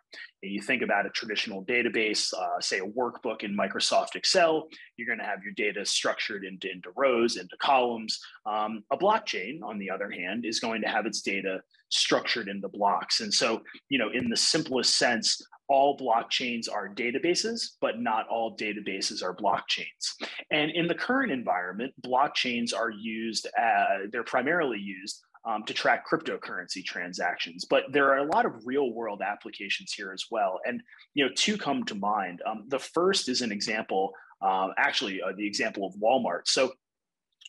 And 0.43 0.53
you 0.53 0.63
think 0.63 0.81
about 0.81 1.05
a 1.05 1.11
traditional 1.11 1.65
database, 1.65 2.33
uh, 2.33 2.61
say 2.61 2.79
a 2.79 2.87
workbook 2.87 3.43
in 3.43 3.55
Microsoft 3.55 4.15
Excel, 4.15 4.69
you're 4.97 5.07
going 5.07 5.19
to 5.19 5.25
have 5.25 5.43
your 5.43 5.53
data 5.53 5.85
structured 5.85 6.45
into, 6.45 6.71
into 6.71 6.91
rows, 6.97 7.37
into 7.37 7.57
columns. 7.59 8.19
Um, 8.47 8.85
a 8.91 8.97
blockchain, 8.97 9.63
on 9.63 9.79
the 9.79 9.91
other 9.91 10.11
hand, 10.11 10.47
is 10.47 10.61
going 10.61 10.81
to 10.85 10.91
have 10.91 11.07
its 11.07 11.23
data 11.23 11.61
structured 11.91 12.49
into 12.49 12.69
blocks. 12.69 13.21
And 13.21 13.33
so, 13.33 13.63
you 13.89 13.99
know, 13.99 14.11
in 14.13 14.29
the 14.29 14.37
simplest 14.37 14.97
sense, 14.97 15.41
all 15.69 15.97
blockchains 15.97 16.71
are 16.71 16.89
databases, 16.89 17.77
but 17.81 18.01
not 18.01 18.29
all 18.29 18.57
databases 18.57 19.23
are 19.23 19.35
blockchains. 19.35 20.05
And 20.51 20.71
in 20.71 20.87
the 20.87 20.95
current 20.95 21.33
environment, 21.33 21.95
blockchains 22.05 22.75
are 22.75 22.91
used, 22.91 23.47
uh, 23.47 24.07
they're 24.11 24.25
primarily 24.25 24.79
used 24.79 25.23
um, 25.47 25.63
to 25.65 25.75
track 25.75 26.05
cryptocurrency 26.11 26.85
transactions. 26.85 27.65
But 27.65 27.85
there 27.93 28.11
are 28.13 28.19
a 28.19 28.31
lot 28.35 28.47
of 28.47 28.67
real 28.67 28.93
world 28.93 29.23
applications 29.23 29.93
here 29.93 30.13
as 30.13 30.25
well. 30.31 30.61
And, 30.67 30.83
you 31.15 31.25
know, 31.25 31.31
two 31.35 31.57
come 31.57 31.85
to 31.85 31.95
mind. 31.95 32.43
Um, 32.47 32.65
the 32.69 32.79
first 32.79 33.29
is 33.29 33.41
an 33.43 33.53
example, 33.53 34.13
uh, 34.43 34.69
actually, 34.77 35.23
uh, 35.23 35.33
the 35.37 35.47
example 35.47 35.87
of 35.87 35.95
Walmart. 35.95 36.43
So 36.47 36.73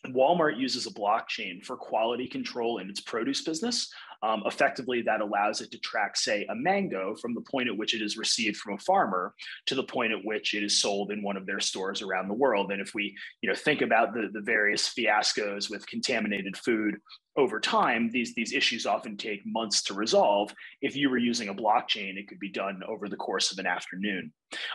Walmart 0.06 0.58
uses 0.58 0.86
a 0.86 0.90
blockchain 0.90 1.64
for 1.64 1.76
quality 1.76 2.28
control 2.28 2.78
in 2.78 2.88
its 2.88 3.00
produce 3.00 3.42
business. 3.42 3.90
Um, 4.22 4.42
effectively, 4.46 5.02
that 5.02 5.20
allows 5.20 5.60
it 5.60 5.70
to 5.72 5.78
track, 5.78 6.16
say, 6.16 6.46
a 6.48 6.54
mango 6.54 7.14
from 7.16 7.34
the 7.34 7.42
point 7.42 7.68
at 7.68 7.76
which 7.76 7.94
it 7.94 8.02
is 8.02 8.16
received 8.16 8.56
from 8.56 8.74
a 8.74 8.78
farmer 8.78 9.34
to 9.66 9.74
the 9.74 9.84
point 9.84 10.12
at 10.12 10.24
which 10.24 10.54
it 10.54 10.62
is 10.62 10.80
sold 10.80 11.10
in 11.10 11.22
one 11.22 11.36
of 11.36 11.46
their 11.46 11.60
stores 11.60 12.02
around 12.02 12.28
the 12.28 12.34
world. 12.34 12.72
And 12.72 12.80
if 12.80 12.94
we, 12.94 13.14
you 13.42 13.48
know, 13.48 13.54
think 13.54 13.82
about 13.82 14.14
the, 14.14 14.28
the 14.32 14.40
various 14.40 14.92
fiascos 14.92 15.70
with 15.70 15.86
contaminated 15.86 16.56
food 16.56 16.96
over 17.36 17.60
time, 17.60 18.10
these, 18.10 18.34
these 18.34 18.52
issues 18.52 18.86
often 18.86 19.16
take 19.16 19.42
months 19.44 19.82
to 19.84 19.94
resolve. 19.94 20.52
If 20.80 20.96
you 20.96 21.10
were 21.10 21.18
using 21.18 21.48
a 21.48 21.54
blockchain, 21.54 22.16
it 22.16 22.28
could 22.28 22.38
be 22.38 22.48
done 22.48 22.82
over 22.88 23.08
the 23.08 23.16
course 23.16 23.52
of 23.52 23.58
an 23.58 23.66
afternoon. 23.66 24.32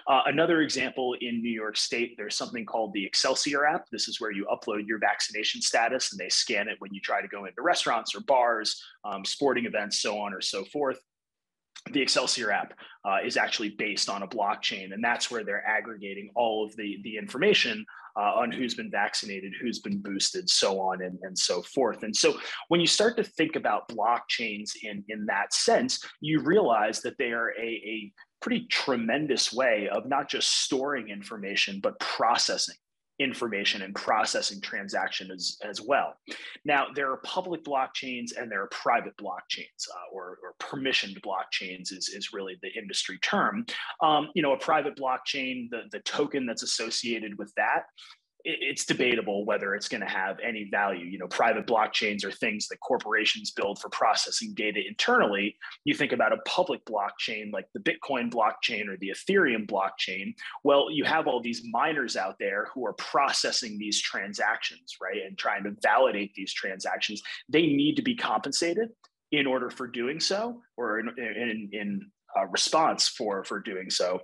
Uh, 0.07 0.21
another 0.25 0.61
example 0.61 1.15
in 1.21 1.41
New 1.41 1.51
York 1.51 1.77
State, 1.77 2.15
there's 2.17 2.35
something 2.35 2.65
called 2.65 2.93
the 2.93 3.05
Excelsior 3.05 3.65
app. 3.65 3.85
This 3.91 4.07
is 4.07 4.21
where 4.21 4.31
you 4.31 4.45
upload 4.51 4.87
your 4.87 4.99
vaccination 4.99 5.61
status 5.61 6.11
and 6.11 6.19
they 6.19 6.29
scan 6.29 6.67
it 6.67 6.75
when 6.79 6.93
you 6.93 7.01
try 7.01 7.21
to 7.21 7.27
go 7.27 7.45
into 7.45 7.61
restaurants 7.61 8.13
or 8.15 8.21
bars, 8.21 8.81
um, 9.05 9.25
sporting 9.25 9.65
events, 9.65 9.99
so 10.01 10.19
on 10.19 10.33
or 10.33 10.41
so 10.41 10.63
forth. 10.65 10.99
The 11.91 12.01
Excelsior 12.01 12.51
app 12.51 12.73
uh, 13.03 13.17
is 13.25 13.37
actually 13.37 13.69
based 13.69 14.09
on 14.09 14.23
a 14.23 14.27
blockchain, 14.27 14.93
and 14.93 15.03
that's 15.03 15.31
where 15.31 15.43
they're 15.43 15.65
aggregating 15.65 16.29
all 16.35 16.65
of 16.65 16.75
the, 16.75 16.99
the 17.03 17.17
information 17.17 17.85
uh, 18.15 18.33
on 18.35 18.51
who's 18.51 18.75
been 18.75 18.91
vaccinated, 18.91 19.53
who's 19.59 19.79
been 19.79 19.97
boosted, 19.99 20.49
so 20.49 20.79
on 20.79 21.01
and, 21.01 21.17
and 21.23 21.37
so 21.37 21.61
forth. 21.61 22.03
And 22.03 22.15
so 22.15 22.37
when 22.67 22.79
you 22.79 22.87
start 22.87 23.17
to 23.17 23.23
think 23.23 23.55
about 23.55 23.89
blockchains 23.89 24.71
in, 24.83 25.03
in 25.09 25.25
that 25.25 25.53
sense, 25.53 26.03
you 26.19 26.41
realize 26.41 27.01
that 27.01 27.17
they 27.17 27.31
are 27.31 27.49
a, 27.59 27.63
a 27.63 28.13
pretty 28.41 28.67
tremendous 28.67 29.53
way 29.53 29.89
of 29.91 30.07
not 30.07 30.29
just 30.29 30.63
storing 30.63 31.09
information, 31.09 31.79
but 31.81 31.99
processing 31.99 32.75
information 33.21 33.81
and 33.81 33.93
processing 33.95 34.61
transaction 34.61 35.31
as, 35.31 35.57
as 35.63 35.81
well. 35.81 36.15
Now, 36.65 36.87
there 36.93 37.11
are 37.11 37.17
public 37.17 37.63
blockchains 37.63 38.37
and 38.37 38.51
there 38.51 38.61
are 38.63 38.67
private 38.67 39.15
blockchains 39.17 39.87
uh, 39.93 40.13
or, 40.13 40.37
or, 40.43 40.55
permissioned 40.59 41.19
blockchains 41.21 41.91
is, 41.91 42.09
is 42.09 42.33
really 42.33 42.57
the 42.61 42.71
industry 42.77 43.17
term. 43.21 43.65
Um, 44.01 44.29
you 44.35 44.41
know, 44.41 44.53
a 44.53 44.57
private 44.57 44.95
blockchain, 44.95 45.69
the, 45.69 45.83
the 45.91 45.99
token 46.01 46.45
that's 46.45 46.63
associated 46.63 47.37
with 47.37 47.51
that 47.55 47.85
it's 48.43 48.85
debatable 48.85 49.45
whether 49.45 49.75
it's 49.75 49.87
going 49.87 50.01
to 50.01 50.07
have 50.07 50.37
any 50.43 50.67
value. 50.69 51.05
You 51.05 51.19
know, 51.19 51.27
private 51.27 51.67
blockchains 51.67 52.23
are 52.25 52.31
things 52.31 52.67
that 52.67 52.79
corporations 52.79 53.51
build 53.51 53.79
for 53.79 53.89
processing 53.89 54.53
data 54.53 54.79
internally. 54.87 55.57
You 55.85 55.93
think 55.93 56.11
about 56.11 56.33
a 56.33 56.37
public 56.45 56.83
blockchain 56.85 57.51
like 57.51 57.67
the 57.73 57.79
Bitcoin 57.79 58.31
blockchain 58.31 58.87
or 58.87 58.97
the 58.97 59.13
Ethereum 59.15 59.67
blockchain. 59.67 60.33
Well, 60.63 60.89
you 60.91 61.03
have 61.03 61.27
all 61.27 61.41
these 61.41 61.63
miners 61.71 62.15
out 62.15 62.35
there 62.39 62.67
who 62.73 62.85
are 62.85 62.93
processing 62.93 63.77
these 63.77 64.01
transactions, 64.01 64.95
right, 65.01 65.21
and 65.25 65.37
trying 65.37 65.63
to 65.63 65.75
validate 65.81 66.33
these 66.35 66.53
transactions. 66.53 67.21
They 67.49 67.67
need 67.67 67.95
to 67.95 68.01
be 68.01 68.15
compensated 68.15 68.89
in 69.31 69.47
order 69.47 69.69
for 69.69 69.87
doing 69.87 70.19
so, 70.19 70.61
or 70.77 70.99
in, 70.99 71.09
in, 71.17 71.69
in 71.71 72.11
uh, 72.37 72.47
response 72.47 73.07
for 73.07 73.43
for 73.43 73.59
doing 73.59 73.89
so. 73.89 74.21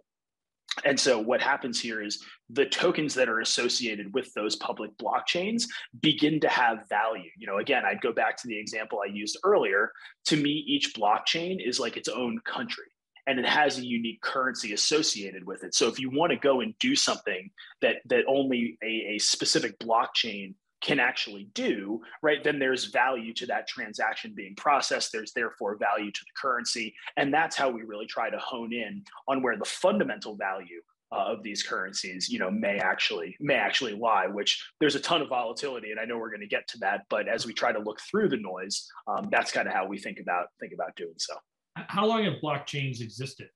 And 0.85 0.99
so 0.99 1.19
what 1.19 1.41
happens 1.41 1.79
here 1.79 2.03
is 2.03 2.23
the 2.49 2.65
tokens 2.65 3.13
that 3.15 3.29
are 3.29 3.39
associated 3.39 4.13
with 4.13 4.33
those 4.33 4.55
public 4.55 4.91
blockchains 4.97 5.63
begin 6.01 6.39
to 6.41 6.49
have 6.49 6.87
value. 6.89 7.29
You 7.37 7.47
know, 7.47 7.57
again, 7.57 7.83
I'd 7.85 8.01
go 8.01 8.13
back 8.13 8.37
to 8.37 8.47
the 8.47 8.59
example 8.59 8.99
I 9.03 9.11
used 9.11 9.37
earlier. 9.43 9.91
To 10.25 10.37
me, 10.37 10.51
each 10.67 10.93
blockchain 10.93 11.57
is 11.65 11.79
like 11.79 11.97
its 11.97 12.09
own 12.09 12.39
country 12.45 12.85
and 13.27 13.39
it 13.39 13.45
has 13.45 13.77
a 13.77 13.85
unique 13.85 14.21
currency 14.21 14.73
associated 14.73 15.45
with 15.45 15.63
it. 15.63 15.75
So 15.75 15.87
if 15.87 15.99
you 15.99 16.09
want 16.09 16.31
to 16.31 16.37
go 16.37 16.61
and 16.61 16.73
do 16.79 16.95
something 16.95 17.49
that 17.81 17.97
that 18.05 18.23
only 18.27 18.77
a, 18.81 19.15
a 19.15 19.19
specific 19.19 19.77
blockchain 19.79 20.55
can 20.81 20.99
actually 20.99 21.49
do, 21.53 22.01
right, 22.21 22.43
then 22.43 22.59
there's 22.59 22.85
value 22.85 23.33
to 23.33 23.45
that 23.47 23.67
transaction 23.67 24.33
being 24.35 24.55
processed. 24.55 25.11
There's 25.11 25.33
therefore 25.33 25.77
value 25.77 26.11
to 26.11 26.21
the 26.21 26.39
currency. 26.39 26.93
And 27.15 27.33
that's 27.33 27.55
how 27.55 27.69
we 27.69 27.81
really 27.81 28.05
try 28.05 28.29
to 28.29 28.37
hone 28.37 28.73
in 28.73 29.03
on 29.27 29.41
where 29.41 29.57
the 29.57 29.65
fundamental 29.65 30.35
value 30.35 30.81
uh, 31.11 31.23
of 31.27 31.41
these 31.41 31.63
currencies, 31.63 32.29
you 32.29 32.37
know, 32.37 32.51
may 32.51 32.79
actually 32.79 33.35
may 33.39 33.55
actually 33.55 33.93
lie. 33.93 34.27
Which 34.27 34.61
there's 34.79 34.95
a 34.95 34.99
ton 34.99 35.21
of 35.21 35.29
volatility, 35.29 35.91
and 35.91 35.99
I 35.99 36.05
know 36.05 36.17
we're 36.17 36.29
going 36.29 36.41
to 36.41 36.47
get 36.47 36.67
to 36.69 36.77
that. 36.79 37.05
But 37.09 37.29
as 37.29 37.45
we 37.45 37.53
try 37.53 37.71
to 37.71 37.79
look 37.79 37.99
through 38.01 38.29
the 38.29 38.37
noise, 38.37 38.85
um, 39.07 39.29
that's 39.31 39.51
kind 39.51 39.67
of 39.67 39.73
how 39.73 39.87
we 39.87 39.97
think 39.97 40.19
about 40.19 40.47
think 40.59 40.73
about 40.73 40.95
doing 40.95 41.13
so. 41.17 41.35
How 41.75 42.05
long 42.05 42.25
have 42.25 42.35
blockchains 42.43 43.01
existed? 43.01 43.47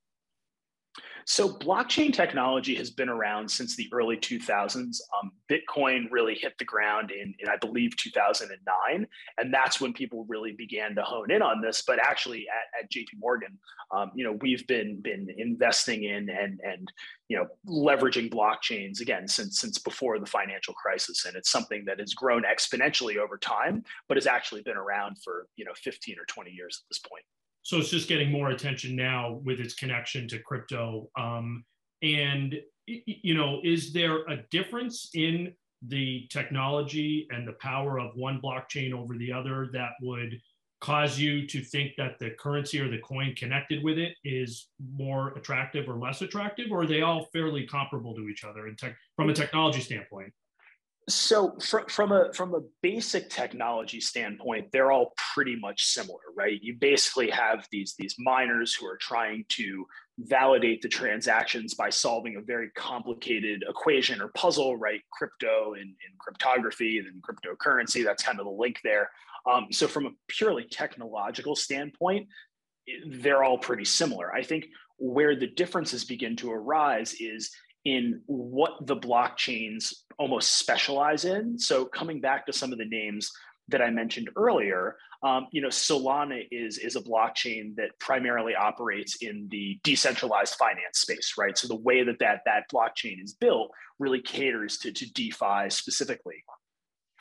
So, 1.26 1.50
blockchain 1.50 2.14
technology 2.14 2.76
has 2.76 2.90
been 2.90 3.10
around 3.10 3.50
since 3.50 3.76
the 3.76 3.88
early 3.94 4.18
2000s. 4.18 4.98
Um, 5.22 5.32
Bitcoin 5.50 6.08
really 6.12 6.36
hit 6.36 6.58
the 6.58 6.66
ground 6.66 7.12
in, 7.12 7.34
in, 7.40 7.48
I 7.48 7.58
believe, 7.58 7.96
2009. 7.98 9.08
And 9.38 9.54
that's 9.54 9.80
when 9.80 9.94
people 9.94 10.26
really 10.28 10.54
began 10.54 10.96
to 10.96 11.04
hone 11.04 11.32
in 11.32 11.42
on 11.42 11.62
this. 11.62 11.84
But 11.86 12.00
actually, 12.00 12.48
at, 12.50 12.84
at 12.84 12.92
JP 12.92 13.20
Morgan, 13.20 13.58
um, 13.96 14.12
you 14.16 14.24
know, 14.24 14.38
we've 14.42 14.66
been, 14.68 15.00
been 15.02 15.28
investing 15.38 16.04
in 16.04 16.30
and, 16.30 16.60
and, 16.64 16.92
you 17.28 17.38
know, 17.38 17.48
leveraging 17.68 18.30
blockchains 18.30 19.00
again 19.00 19.28
since, 19.28 19.60
since 19.60 19.78
before 19.78 20.20
the 20.20 20.26
financial 20.26 20.74
crisis. 20.74 21.26
And 21.26 21.36
it's 21.36 21.52
something 21.52 21.86
that 21.86 22.00
has 22.00 22.14
grown 22.14 22.44
exponentially 22.44 23.18
over 23.18 23.38
time, 23.38 23.84
but 24.08 24.18
has 24.18 24.28
actually 24.28 24.64
been 24.64 24.78
around 24.78 25.18
for, 25.24 25.48
you 25.56 25.66
know, 25.66 25.74
15 25.76 26.18
or 26.20 26.26
20 26.26 26.52
years 26.52 26.82
at 26.84 26.90
this 26.90 27.00
point 27.00 27.24
so 27.64 27.78
it's 27.78 27.90
just 27.90 28.10
getting 28.10 28.32
more 28.32 28.50
attention 28.50 28.96
now 28.96 29.40
with 29.44 29.60
its 29.60 29.74
connection 29.74 30.28
to 30.30 30.40
crypto. 30.40 31.10
Um, 31.18 31.64
and 32.02 32.60
you 32.88 33.34
know, 33.36 33.60
is 33.64 33.94
there 33.94 34.26
a 34.28 34.44
difference 34.50 35.10
in 35.14 35.54
the 35.88 36.28
technology 36.30 37.28
and 37.32 37.48
the 37.48 37.54
power 37.54 38.00
of 38.00 38.12
one 38.16 38.42
blockchain 38.42 38.94
over 38.94 39.18
the 39.18 39.32
other 39.32 39.70
that 39.74 39.92
would 40.02 40.40
cause 40.82 41.20
you 41.20 41.46
to 41.48 41.62
think 41.64 41.92
that 41.96 42.18
the 42.20 42.32
currency 42.32 42.80
or 42.80 42.90
the 42.90 42.98
coin 43.00 43.36
connected 43.36 43.84
with 43.84 44.00
it 44.00 44.16
is 44.24 44.70
more 44.96 45.30
attractive 45.38 45.88
or 45.88 45.96
less 45.96 46.24
attractive, 46.24 46.72
or 46.72 46.82
are 46.82 46.88
they 46.88 47.02
all 47.02 47.28
fairly 47.32 47.68
comparable 47.68 48.16
to 48.16 48.28
each 48.28 48.44
other 48.44 48.68
in 48.68 48.76
tech, 48.76 48.96
from 49.16 49.30
a 49.30 49.34
technology 49.34 49.80
standpoint? 49.80 50.34
So 51.10 51.58
from, 51.60 51.88
from 51.88 52.12
a 52.12 52.32
from 52.34 52.54
a 52.54 52.62
basic 52.82 53.30
technology 53.30 54.00
standpoint, 54.00 54.68
they're 54.72 54.92
all 54.92 55.14
pretty 55.34 55.56
much 55.56 55.86
similar, 55.86 56.20
right? 56.36 56.60
You 56.62 56.76
basically 56.76 57.30
have 57.32 57.68
these 57.72 57.96
these 57.98 58.16
miners 58.20 58.74
who 58.74 58.86
are 58.86 58.98
trying 58.98 59.46
to 59.50 59.86
validate 60.20 60.82
the 60.82 60.88
transactions 60.88 61.74
by 61.74 61.90
solving 61.90 62.36
a 62.36 62.42
very 62.42 62.70
complicated 62.72 63.64
equation 63.68 64.22
or 64.22 64.28
puzzle, 64.30 64.78
right? 64.78 65.02
Crypto 65.12 65.74
and, 65.74 65.82
and 65.82 66.20
cryptography 66.20 67.00
and 67.00 67.24
cryptocurrency. 67.24 68.04
That's 68.04 68.24
kind 68.24 68.40
of 68.40 68.46
the 68.46 68.52
link 68.52 68.80
there. 68.84 69.10
Um, 69.50 69.68
so 69.72 69.88
from 69.88 70.06
a 70.06 70.12
purely 70.28 70.66
technological 70.66 71.56
standpoint, 71.56 72.28
they're 73.08 73.44
all 73.44 73.58
pretty 73.58 73.86
similar. 73.86 74.34
I 74.34 74.44
think 74.44 74.68
where 74.98 75.36
the 75.36 75.48
differences 75.48 76.06
begin 76.06 76.36
to 76.38 76.52
arise 76.52 77.16
is 77.20 77.52
in 77.86 78.22
what 78.28 78.86
the 78.86 78.96
blockchains 78.96 79.94
almost 80.18 80.58
specialize 80.58 81.26
in. 81.26 81.58
So 81.58 81.86
coming 81.86 82.22
back 82.22 82.46
to 82.46 82.54
some 82.54 82.72
of 82.72 82.78
the 82.78 82.86
names 82.86 83.32
that 83.70 83.82
I 83.82 83.90
mentioned 83.90 84.30
earlier, 84.36 84.98
um, 85.24 85.48
you 85.52 85.62
know, 85.62 85.70
Solana 85.70 86.46
is 86.52 86.78
is 86.78 86.96
a 86.96 87.02
blockchain 87.02 87.76
that 87.76 87.98
primarily 88.00 88.56
operates 88.56 89.18
in 89.18 89.48
the 89.52 89.80
decentralized 89.84 90.56
finance 90.56 91.00
space, 91.00 91.36
right? 91.38 91.58
So 91.58 91.68
the 91.68 91.76
way 91.76 92.04
that 92.04 92.20
that 92.20 92.42
that 92.46 92.70
blockchain 92.74 93.24
is 93.24 93.34
built 93.34 93.72
really 94.00 94.22
caters 94.22 94.78
to 94.80 94.92
to 94.92 95.14
DeFi 95.14 95.70
specifically. 95.70 96.44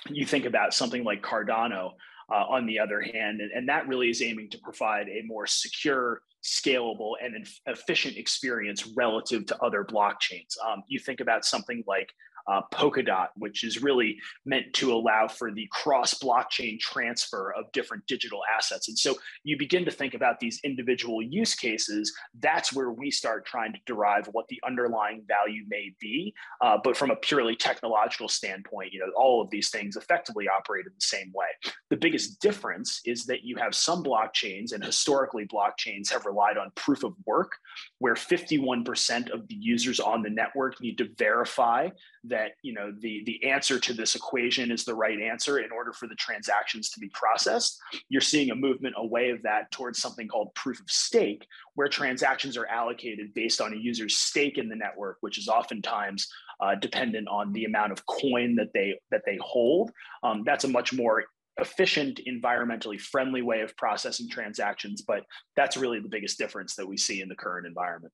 You 0.08 0.24
think 0.24 0.46
about 0.46 0.72
something 0.72 1.04
like 1.04 1.22
Cardano, 1.22 1.92
uh, 2.30 2.44
on 2.48 2.66
the 2.66 2.78
other 2.78 3.00
hand, 3.00 3.40
and, 3.40 3.50
and 3.52 3.68
that 3.68 3.88
really 3.88 4.08
is 4.08 4.22
aiming 4.22 4.50
to 4.50 4.58
provide 4.58 5.08
a 5.08 5.22
more 5.26 5.46
secure 5.46 6.22
scalable 6.42 7.12
and 7.22 7.46
efficient 7.66 8.16
experience 8.16 8.86
relative 8.86 9.46
to 9.46 9.62
other 9.62 9.84
blockchains. 9.84 10.56
Um, 10.66 10.82
you 10.88 10.98
think 10.98 11.20
about 11.20 11.44
something 11.44 11.84
like 11.86 12.12
uh, 12.46 12.62
Polkadot, 12.72 13.28
which 13.36 13.64
is 13.64 13.82
really 13.82 14.18
meant 14.44 14.72
to 14.74 14.92
allow 14.92 15.28
for 15.28 15.52
the 15.52 15.68
cross 15.70 16.14
blockchain 16.14 16.78
transfer 16.78 17.52
of 17.56 17.70
different 17.72 18.06
digital 18.06 18.40
assets. 18.56 18.88
And 18.88 18.98
so 18.98 19.16
you 19.44 19.58
begin 19.58 19.84
to 19.84 19.90
think 19.90 20.14
about 20.14 20.40
these 20.40 20.60
individual 20.64 21.22
use 21.22 21.54
cases. 21.54 22.12
That's 22.38 22.72
where 22.72 22.90
we 22.90 23.10
start 23.10 23.46
trying 23.46 23.72
to 23.72 23.78
derive 23.86 24.26
what 24.32 24.48
the 24.48 24.60
underlying 24.66 25.22
value 25.26 25.64
may 25.68 25.94
be. 26.00 26.34
Uh, 26.60 26.78
but 26.82 26.96
from 26.96 27.10
a 27.10 27.16
purely 27.16 27.56
technological 27.56 28.28
standpoint, 28.28 28.92
you 28.92 29.00
know, 29.00 29.12
all 29.16 29.42
of 29.42 29.50
these 29.50 29.70
things 29.70 29.96
effectively 29.96 30.46
operate 30.48 30.86
in 30.86 30.92
the 30.94 31.00
same 31.00 31.30
way. 31.34 31.46
The 31.90 31.96
biggest 31.96 32.40
difference 32.40 33.00
is 33.04 33.24
that 33.26 33.44
you 33.44 33.56
have 33.56 33.74
some 33.74 34.02
blockchains, 34.02 34.72
and 34.72 34.84
historically 34.84 35.46
blockchains 35.46 36.10
have 36.12 36.26
relied 36.26 36.56
on 36.56 36.70
proof 36.74 37.04
of 37.04 37.14
work, 37.26 37.52
where 37.98 38.14
51% 38.14 39.30
of 39.30 39.46
the 39.48 39.54
users 39.54 40.00
on 40.00 40.22
the 40.22 40.30
network 40.30 40.80
need 40.80 40.98
to 40.98 41.08
verify 41.18 41.88
that 42.30 42.52
you 42.62 42.72
know 42.72 42.92
the 43.00 43.22
the 43.26 43.44
answer 43.48 43.78
to 43.78 43.92
this 43.92 44.14
equation 44.14 44.70
is 44.70 44.84
the 44.84 44.94
right 44.94 45.20
answer 45.20 45.58
in 45.58 45.70
order 45.70 45.92
for 45.92 46.06
the 46.06 46.14
transactions 46.14 46.90
to 46.90 47.00
be 47.00 47.10
processed 47.12 47.78
you're 48.08 48.20
seeing 48.20 48.50
a 48.50 48.54
movement 48.54 48.94
away 48.96 49.30
of 49.30 49.42
that 49.42 49.70
towards 49.70 50.00
something 50.00 50.26
called 50.26 50.54
proof 50.54 50.80
of 50.80 50.90
stake 50.90 51.46
where 51.74 51.88
transactions 51.88 52.56
are 52.56 52.66
allocated 52.66 53.34
based 53.34 53.60
on 53.60 53.72
a 53.72 53.76
user's 53.76 54.16
stake 54.16 54.58
in 54.58 54.68
the 54.68 54.76
network 54.76 55.18
which 55.20 55.38
is 55.38 55.48
oftentimes 55.48 56.28
uh, 56.60 56.74
dependent 56.74 57.28
on 57.28 57.52
the 57.52 57.64
amount 57.64 57.92
of 57.92 58.04
coin 58.06 58.54
that 58.56 58.72
they 58.74 58.98
that 59.10 59.22
they 59.26 59.38
hold. 59.40 59.90
Um, 60.22 60.42
that's 60.44 60.64
a 60.64 60.68
much 60.68 60.92
more 60.92 61.24
efficient 61.56 62.20
environmentally 62.26 62.98
friendly 62.98 63.42
way 63.42 63.60
of 63.60 63.76
processing 63.76 64.28
transactions 64.30 65.02
but 65.02 65.24
that's 65.56 65.76
really 65.76 66.00
the 66.00 66.08
biggest 66.08 66.38
difference 66.38 66.74
that 66.76 66.86
we 66.86 66.96
see 66.96 67.20
in 67.20 67.28
the 67.28 67.34
current 67.34 67.66
environment 67.66 68.12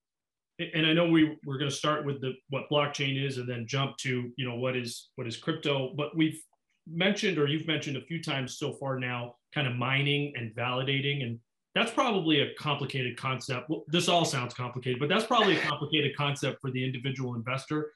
and 0.59 0.85
I 0.85 0.93
know 0.93 1.07
we 1.07 1.37
we're 1.45 1.57
going 1.57 1.69
to 1.69 1.75
start 1.75 2.05
with 2.05 2.21
the 2.21 2.33
what 2.49 2.69
blockchain 2.69 3.23
is 3.23 3.37
and 3.37 3.47
then 3.47 3.67
jump 3.67 3.97
to 3.97 4.31
you 4.35 4.47
know 4.47 4.55
what 4.55 4.75
is 4.75 5.09
what 5.15 5.27
is 5.27 5.37
crypto 5.37 5.93
but 5.95 6.15
we've 6.15 6.41
mentioned 6.89 7.37
or 7.37 7.47
you've 7.47 7.67
mentioned 7.67 7.97
a 7.97 8.01
few 8.01 8.21
times 8.21 8.57
so 8.57 8.73
far 8.73 8.99
now 8.99 9.35
kind 9.53 9.67
of 9.67 9.75
mining 9.75 10.33
and 10.35 10.55
validating 10.55 11.23
and 11.23 11.39
that's 11.75 11.91
probably 11.91 12.39
a 12.39 12.55
complicated 12.55 13.17
concept. 13.17 13.69
Well, 13.69 13.83
this 13.87 14.07
all 14.07 14.25
sounds 14.25 14.53
complicated 14.53 14.99
but 14.99 15.09
that's 15.09 15.25
probably 15.25 15.57
a 15.57 15.61
complicated 15.61 16.15
concept 16.15 16.59
for 16.61 16.71
the 16.71 16.83
individual 16.83 17.35
investor. 17.35 17.91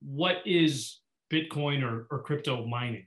What 0.00 0.38
is 0.46 1.00
bitcoin 1.30 1.82
or, 1.82 2.06
or 2.10 2.22
crypto 2.22 2.64
mining 2.66 3.06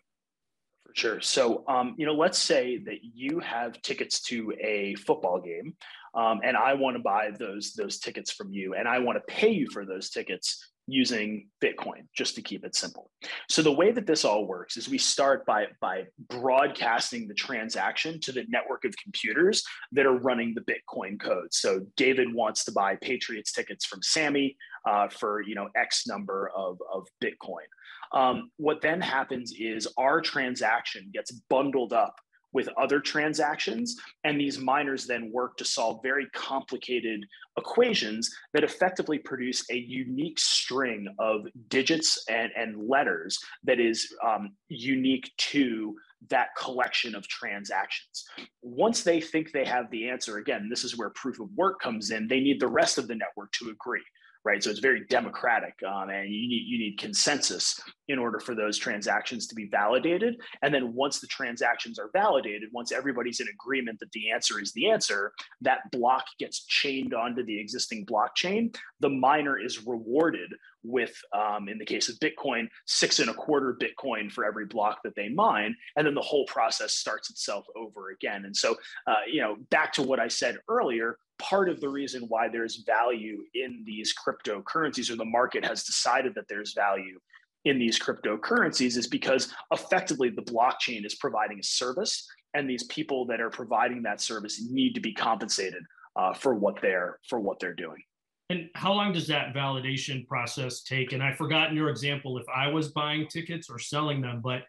Sure. 0.93 1.21
So, 1.21 1.63
um, 1.67 1.95
you 1.97 2.05
know, 2.05 2.13
let's 2.13 2.37
say 2.37 2.77
that 2.85 2.97
you 3.01 3.39
have 3.39 3.81
tickets 3.81 4.21
to 4.23 4.53
a 4.61 4.93
football 4.95 5.41
game, 5.41 5.75
um, 6.13 6.41
and 6.43 6.55
I 6.55 6.75
want 6.75 6.95
to 6.97 7.01
buy 7.01 7.31
those 7.31 7.73
those 7.73 7.97
tickets 7.97 8.31
from 8.31 8.51
you, 8.51 8.75
and 8.75 8.87
I 8.87 8.99
want 8.99 9.17
to 9.17 9.33
pay 9.33 9.49
you 9.49 9.67
for 9.71 9.85
those 9.85 10.11
tickets 10.11 10.73
using 10.87 11.47
Bitcoin, 11.63 12.05
just 12.15 12.35
to 12.35 12.41
keep 12.41 12.65
it 12.65 12.75
simple. 12.75 13.09
So 13.49 13.61
the 13.61 13.71
way 13.71 13.91
that 13.91 14.05
this 14.05 14.25
all 14.25 14.45
works 14.45 14.75
is 14.75 14.89
we 14.89 14.97
start 14.97 15.45
by, 15.45 15.67
by 15.79 16.03
broadcasting 16.29 17.27
the 17.27 17.33
transaction 17.33 18.19
to 18.21 18.31
the 18.31 18.45
network 18.49 18.83
of 18.83 18.93
computers 19.01 19.63
that 19.93 20.05
are 20.05 20.17
running 20.17 20.53
the 20.53 20.73
Bitcoin 20.73 21.19
code. 21.19 21.53
So 21.53 21.81
David 21.95 22.33
wants 22.33 22.65
to 22.65 22.71
buy 22.73 22.97
Patriots 23.01 23.53
tickets 23.53 23.85
from 23.85 24.01
Sammy 24.01 24.57
uh, 24.87 25.07
for 25.07 25.41
you 25.41 25.55
know 25.55 25.69
X 25.75 26.05
number 26.07 26.51
of, 26.55 26.77
of 26.91 27.07
Bitcoin. 27.23 27.67
Um, 28.13 28.51
what 28.57 28.81
then 28.81 29.01
happens 29.01 29.53
is 29.57 29.87
our 29.97 30.21
transaction 30.21 31.09
gets 31.13 31.31
bundled 31.49 31.93
up 31.93 32.15
with 32.53 32.69
other 32.79 32.99
transactions. 32.99 33.97
And 34.23 34.39
these 34.39 34.59
miners 34.59 35.05
then 35.05 35.31
work 35.31 35.57
to 35.57 35.65
solve 35.65 35.99
very 36.03 36.27
complicated 36.33 37.25
equations 37.57 38.29
that 38.53 38.63
effectively 38.63 39.17
produce 39.19 39.65
a 39.71 39.75
unique 39.75 40.39
string 40.39 41.07
of 41.19 41.41
digits 41.67 42.23
and, 42.29 42.51
and 42.55 42.87
letters 42.87 43.39
that 43.63 43.79
is 43.79 44.07
um, 44.25 44.55
unique 44.69 45.31
to 45.37 45.95
that 46.29 46.49
collection 46.57 47.15
of 47.15 47.27
transactions. 47.27 48.25
Once 48.61 49.03
they 49.03 49.19
think 49.19 49.51
they 49.51 49.65
have 49.65 49.89
the 49.91 50.07
answer, 50.07 50.37
again, 50.37 50.67
this 50.69 50.83
is 50.83 50.97
where 50.97 51.09
proof 51.15 51.39
of 51.39 51.49
work 51.55 51.81
comes 51.81 52.11
in, 52.11 52.27
they 52.27 52.39
need 52.39 52.61
the 52.61 52.67
rest 52.67 52.97
of 52.97 53.07
the 53.07 53.15
network 53.15 53.51
to 53.51 53.69
agree 53.69 54.03
right? 54.45 54.63
So 54.63 54.69
it's 54.69 54.79
very 54.79 55.05
democratic, 55.09 55.75
um, 55.87 56.09
and 56.09 56.29
you 56.29 56.47
need 56.47 56.65
you 56.67 56.77
need 56.77 56.97
consensus 56.99 57.79
in 58.07 58.19
order 58.19 58.39
for 58.39 58.53
those 58.55 58.77
transactions 58.77 59.47
to 59.47 59.55
be 59.55 59.67
validated. 59.67 60.35
And 60.61 60.73
then 60.73 60.93
once 60.93 61.19
the 61.19 61.27
transactions 61.27 61.97
are 61.97 62.09
validated, 62.11 62.69
once 62.71 62.91
everybody's 62.91 63.39
in 63.39 63.47
agreement 63.47 63.99
that 63.99 64.11
the 64.11 64.31
answer 64.31 64.59
is 64.61 64.73
the 64.73 64.89
answer, 64.89 65.31
that 65.61 65.89
block 65.91 66.25
gets 66.39 66.65
chained 66.65 67.13
onto 67.13 67.45
the 67.45 67.59
existing 67.59 68.05
blockchain. 68.05 68.75
The 68.99 69.09
miner 69.09 69.57
is 69.57 69.85
rewarded 69.85 70.51
with, 70.83 71.15
um, 71.33 71.69
in 71.69 71.77
the 71.77 71.85
case 71.85 72.09
of 72.09 72.15
Bitcoin, 72.19 72.67
six 72.85 73.19
and 73.19 73.29
a 73.29 73.33
quarter 73.33 73.77
Bitcoin 73.79 74.29
for 74.29 74.43
every 74.45 74.65
block 74.65 74.99
that 75.03 75.15
they 75.15 75.29
mine, 75.29 75.75
and 75.95 76.05
then 76.05 76.13
the 76.13 76.21
whole 76.21 76.45
process 76.45 76.93
starts 76.93 77.29
itself 77.29 77.65
over 77.75 78.09
again. 78.11 78.43
And 78.45 78.55
so, 78.55 78.75
uh, 79.07 79.23
you 79.31 79.41
know, 79.41 79.55
back 79.69 79.93
to 79.93 80.03
what 80.03 80.19
I 80.19 80.27
said 80.27 80.57
earlier, 80.67 81.17
part 81.43 81.69
of 81.69 81.81
the 81.81 81.89
reason 81.89 82.23
why 82.29 82.47
there's 82.47 82.83
value 82.85 83.43
in 83.53 83.83
these 83.85 84.13
cryptocurrencies 84.13 85.11
or 85.11 85.15
the 85.15 85.25
market 85.25 85.65
has 85.65 85.83
decided 85.83 86.33
that 86.35 86.47
there's 86.47 86.73
value 86.73 87.19
in 87.65 87.77
these 87.77 87.99
cryptocurrencies 87.99 88.97
is 88.97 89.07
because 89.07 89.53
effectively 89.71 90.29
the 90.29 90.41
blockchain 90.41 91.05
is 91.05 91.15
providing 91.15 91.59
a 91.59 91.63
service 91.63 92.27
and 92.53 92.69
these 92.69 92.83
people 92.83 93.25
that 93.25 93.41
are 93.41 93.49
providing 93.49 94.03
that 94.03 94.21
service 94.21 94.61
need 94.69 94.93
to 94.93 95.01
be 95.01 95.13
compensated 95.13 95.83
uh, 96.15 96.33
for 96.33 96.55
what 96.55 96.81
they're 96.81 97.19
for 97.27 97.39
what 97.39 97.59
they're 97.59 97.73
doing. 97.73 98.01
And 98.49 98.69
how 98.75 98.93
long 98.93 99.13
does 99.13 99.27
that 99.27 99.53
validation 99.53 100.27
process 100.27 100.83
take? 100.83 101.13
And 101.13 101.23
i 101.23 101.33
forgot 101.33 101.69
in 101.69 101.75
your 101.75 101.89
example 101.89 102.37
if 102.37 102.45
i 102.53 102.67
was 102.67 102.89
buying 102.89 103.27
tickets 103.27 103.69
or 103.69 103.79
selling 103.79 104.21
them 104.21 104.41
but 104.43 104.63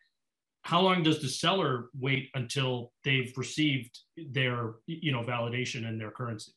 how 0.62 0.80
long 0.80 1.02
does 1.02 1.20
the 1.20 1.28
seller 1.28 1.90
wait 1.98 2.30
until 2.34 2.90
they've 3.04 3.32
received 3.36 4.00
their 4.30 4.76
you 4.86 5.12
know 5.12 5.22
validation 5.22 5.86
in 5.86 5.98
their 5.98 6.10
currency 6.10 6.52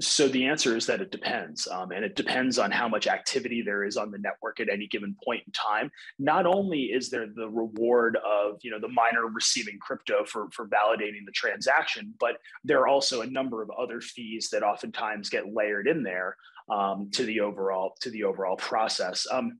so 0.00 0.26
the 0.28 0.46
answer 0.46 0.76
is 0.76 0.86
that 0.86 1.00
it 1.00 1.10
depends 1.10 1.68
um, 1.68 1.92
and 1.92 2.04
it 2.04 2.16
depends 2.16 2.58
on 2.58 2.70
how 2.70 2.88
much 2.88 3.06
activity 3.06 3.62
there 3.62 3.84
is 3.84 3.96
on 3.96 4.10
the 4.10 4.18
network 4.18 4.58
at 4.58 4.68
any 4.70 4.86
given 4.86 5.14
point 5.24 5.42
in 5.46 5.52
time. 5.52 5.90
Not 6.18 6.46
only 6.46 6.84
is 6.84 7.10
there 7.10 7.26
the 7.26 7.48
reward 7.48 8.16
of 8.16 8.58
you 8.62 8.70
know 8.70 8.80
the 8.80 8.88
miner 8.88 9.26
receiving 9.26 9.78
crypto 9.78 10.24
for 10.24 10.48
for 10.50 10.66
validating 10.66 11.26
the 11.26 11.32
transaction 11.32 12.14
but 12.18 12.38
there 12.64 12.80
are 12.80 12.88
also 12.88 13.20
a 13.20 13.26
number 13.26 13.62
of 13.62 13.70
other 13.78 14.00
fees 14.00 14.48
that 14.50 14.62
oftentimes 14.62 15.28
get 15.28 15.52
layered 15.52 15.86
in 15.86 16.02
there 16.02 16.36
um, 16.70 17.10
to 17.12 17.24
the 17.24 17.40
overall 17.40 17.94
to 18.00 18.10
the 18.10 18.24
overall 18.24 18.56
process. 18.56 19.26
Um, 19.30 19.58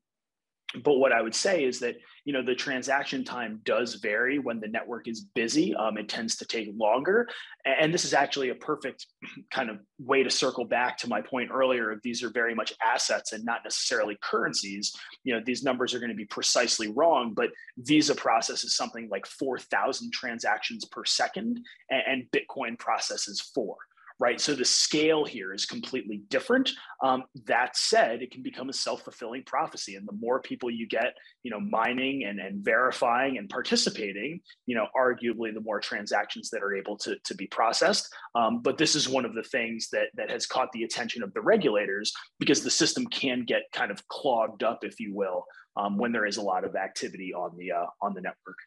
but 0.85 0.95
what 0.95 1.13
I 1.13 1.21
would 1.21 1.35
say 1.35 1.65
is 1.65 1.81
that 1.81 1.97
you 2.25 2.33
know 2.33 2.43
the 2.43 2.55
transaction 2.55 3.25
time 3.25 3.61
does 3.65 3.95
vary 3.95 4.39
when 4.39 4.61
the 4.61 4.69
network 4.69 5.09
is 5.09 5.21
busy. 5.21 5.75
Um, 5.75 5.99
it 5.99 6.09
tends 6.09 6.37
to 6.37 6.47
take 6.47 6.71
longer, 6.77 7.29
and 7.65 7.93
this 7.93 8.05
is 8.05 8.15
actually 8.15 8.51
a 8.51 8.55
perfect 8.55 9.07
kind 9.51 9.71
of 9.71 9.79
way 9.99 10.23
to 10.23 10.31
circle 10.31 10.65
back 10.65 10.99
to 10.99 11.09
my 11.09 11.21
point 11.21 11.51
earlier. 11.53 11.91
Of 11.91 12.01
these 12.03 12.23
are 12.23 12.31
very 12.31 12.55
much 12.55 12.73
assets 12.85 13.33
and 13.33 13.45
not 13.45 13.61
necessarily 13.65 14.17
currencies. 14.23 14.95
You 15.25 15.35
know 15.35 15.43
these 15.45 15.63
numbers 15.63 15.95
are 15.95 15.99
going 15.99 16.11
to 16.11 16.17
be 16.17 16.25
precisely 16.25 16.89
wrong, 16.89 17.35
but 17.35 17.51
Visa 17.79 18.15
processes 18.15 18.77
something 18.77 19.09
like 19.11 19.27
four 19.27 19.59
thousand 19.59 20.13
transactions 20.13 20.85
per 20.85 21.05
second, 21.05 21.61
and 21.91 22.25
Bitcoin 22.33 22.79
processes 22.79 23.41
four 23.41 23.77
right? 24.23 24.41
So 24.41 24.55
the 24.55 24.65
scale 24.65 25.25
here 25.25 25.53
is 25.53 25.67
completely 25.67 26.23
different. 26.29 26.71
Um, 27.03 27.25
that 27.47 27.77
said, 27.77 28.23
it 28.23 28.31
can 28.31 28.41
become 28.41 28.69
a 28.69 28.73
self-fulfilling 28.73 29.43
prophecy, 29.47 29.97
and 29.97 30.07
the 30.07 30.13
more 30.13 30.41
people 30.41 30.71
you 30.71 30.87
get, 30.87 31.15
you 31.43 31.51
know, 31.51 31.59
mining 31.59 32.23
and, 32.23 32.39
and 32.39 32.65
verifying 32.65 33.37
and 33.37 33.49
participating, 33.49 34.41
you 34.67 34.77
know, 34.77 34.87
arguably 34.97 35.53
the 35.53 35.61
more 35.61 35.81
transactions 35.81 36.51
that 36.51 36.63
are 36.63 36.73
able 36.73 36.97
to, 36.99 37.17
to 37.25 37.35
be 37.35 37.49
processed. 37.49 38.15
Um, 38.37 38.63
but 38.63 38.79
this 38.79 38.95
is 38.95 39.09
one 39.09 39.25
of 39.25 39.35
the 39.35 39.43
things 39.43 39.89
that 39.91 40.07
that 40.15 40.31
has 40.31 40.47
caught 40.47 40.71
the 40.71 40.85
attention 40.85 41.25
of 41.25 41.35
the 41.35 41.43
regulators 41.43 42.13
because 42.39 42.63
the 42.63 42.71
system 42.71 43.05
can 43.07 43.43
get 43.45 43.63
kind 43.73 43.91
of 43.91 44.07
clogged 44.07 44.63
up, 44.63 44.85
if 44.85 45.01
you 45.01 45.13
will, 45.13 45.45
um, 45.77 45.99
when 45.99 46.13
there 46.13 46.27
is 46.27 46.37
a 46.37 46.43
lot 46.43 46.65
of 46.65 46.77
activity 46.77 47.35
on 47.35 47.57
the 47.59 47.73
uh, 47.73 47.87
on 48.01 48.15
the 48.15 48.21
network. 48.21 48.59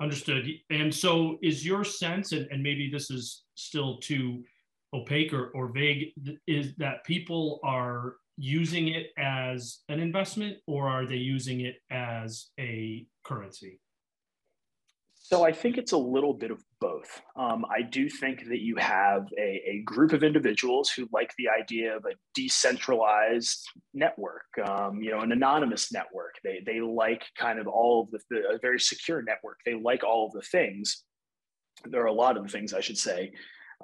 Understood. 0.00 0.46
And 0.70 0.94
so, 0.94 1.38
is 1.42 1.66
your 1.66 1.84
sense, 1.84 2.32
and, 2.32 2.46
and 2.50 2.62
maybe 2.62 2.88
this 2.90 3.10
is 3.10 3.44
still 3.56 3.98
too 3.98 4.42
opaque 4.94 5.32
or, 5.32 5.48
or 5.48 5.72
vague 5.72 6.12
is 6.46 6.74
that 6.76 7.04
people 7.04 7.60
are 7.64 8.14
using 8.38 8.88
it 8.88 9.12
as 9.16 9.80
an 9.88 10.00
investment 10.00 10.58
or 10.66 10.88
are 10.88 11.06
they 11.06 11.16
using 11.16 11.60
it 11.60 11.76
as 11.90 12.48
a 12.60 13.06
currency? 13.24 13.80
So 15.28 15.44
I 15.44 15.50
think 15.50 15.76
it's 15.76 15.90
a 15.90 15.98
little 15.98 16.34
bit 16.34 16.52
of 16.52 16.62
both. 16.80 17.20
Um, 17.34 17.64
I 17.68 17.82
do 17.82 18.08
think 18.08 18.44
that 18.48 18.60
you 18.60 18.76
have 18.76 19.26
a, 19.36 19.60
a, 19.66 19.82
group 19.84 20.12
of 20.12 20.22
individuals 20.22 20.88
who 20.88 21.08
like 21.12 21.32
the 21.36 21.48
idea 21.48 21.96
of 21.96 22.04
a 22.04 22.14
decentralized 22.32 23.68
network, 23.92 24.44
um, 24.64 25.02
you 25.02 25.10
know, 25.10 25.22
an 25.22 25.32
anonymous 25.32 25.90
network. 25.92 26.36
They 26.44 26.62
they 26.64 26.80
like 26.80 27.24
kind 27.36 27.58
of 27.58 27.66
all 27.66 28.02
of 28.04 28.10
the, 28.12 28.20
the 28.30 28.54
a 28.54 28.58
very 28.60 28.78
secure 28.78 29.20
network. 29.20 29.58
They 29.66 29.74
like 29.74 30.04
all 30.04 30.26
of 30.26 30.32
the 30.32 30.42
things. 30.42 31.02
There 31.84 32.02
are 32.02 32.06
a 32.06 32.12
lot 32.12 32.36
of 32.36 32.48
things 32.48 32.72
I 32.72 32.80
should 32.80 32.98
say 32.98 33.32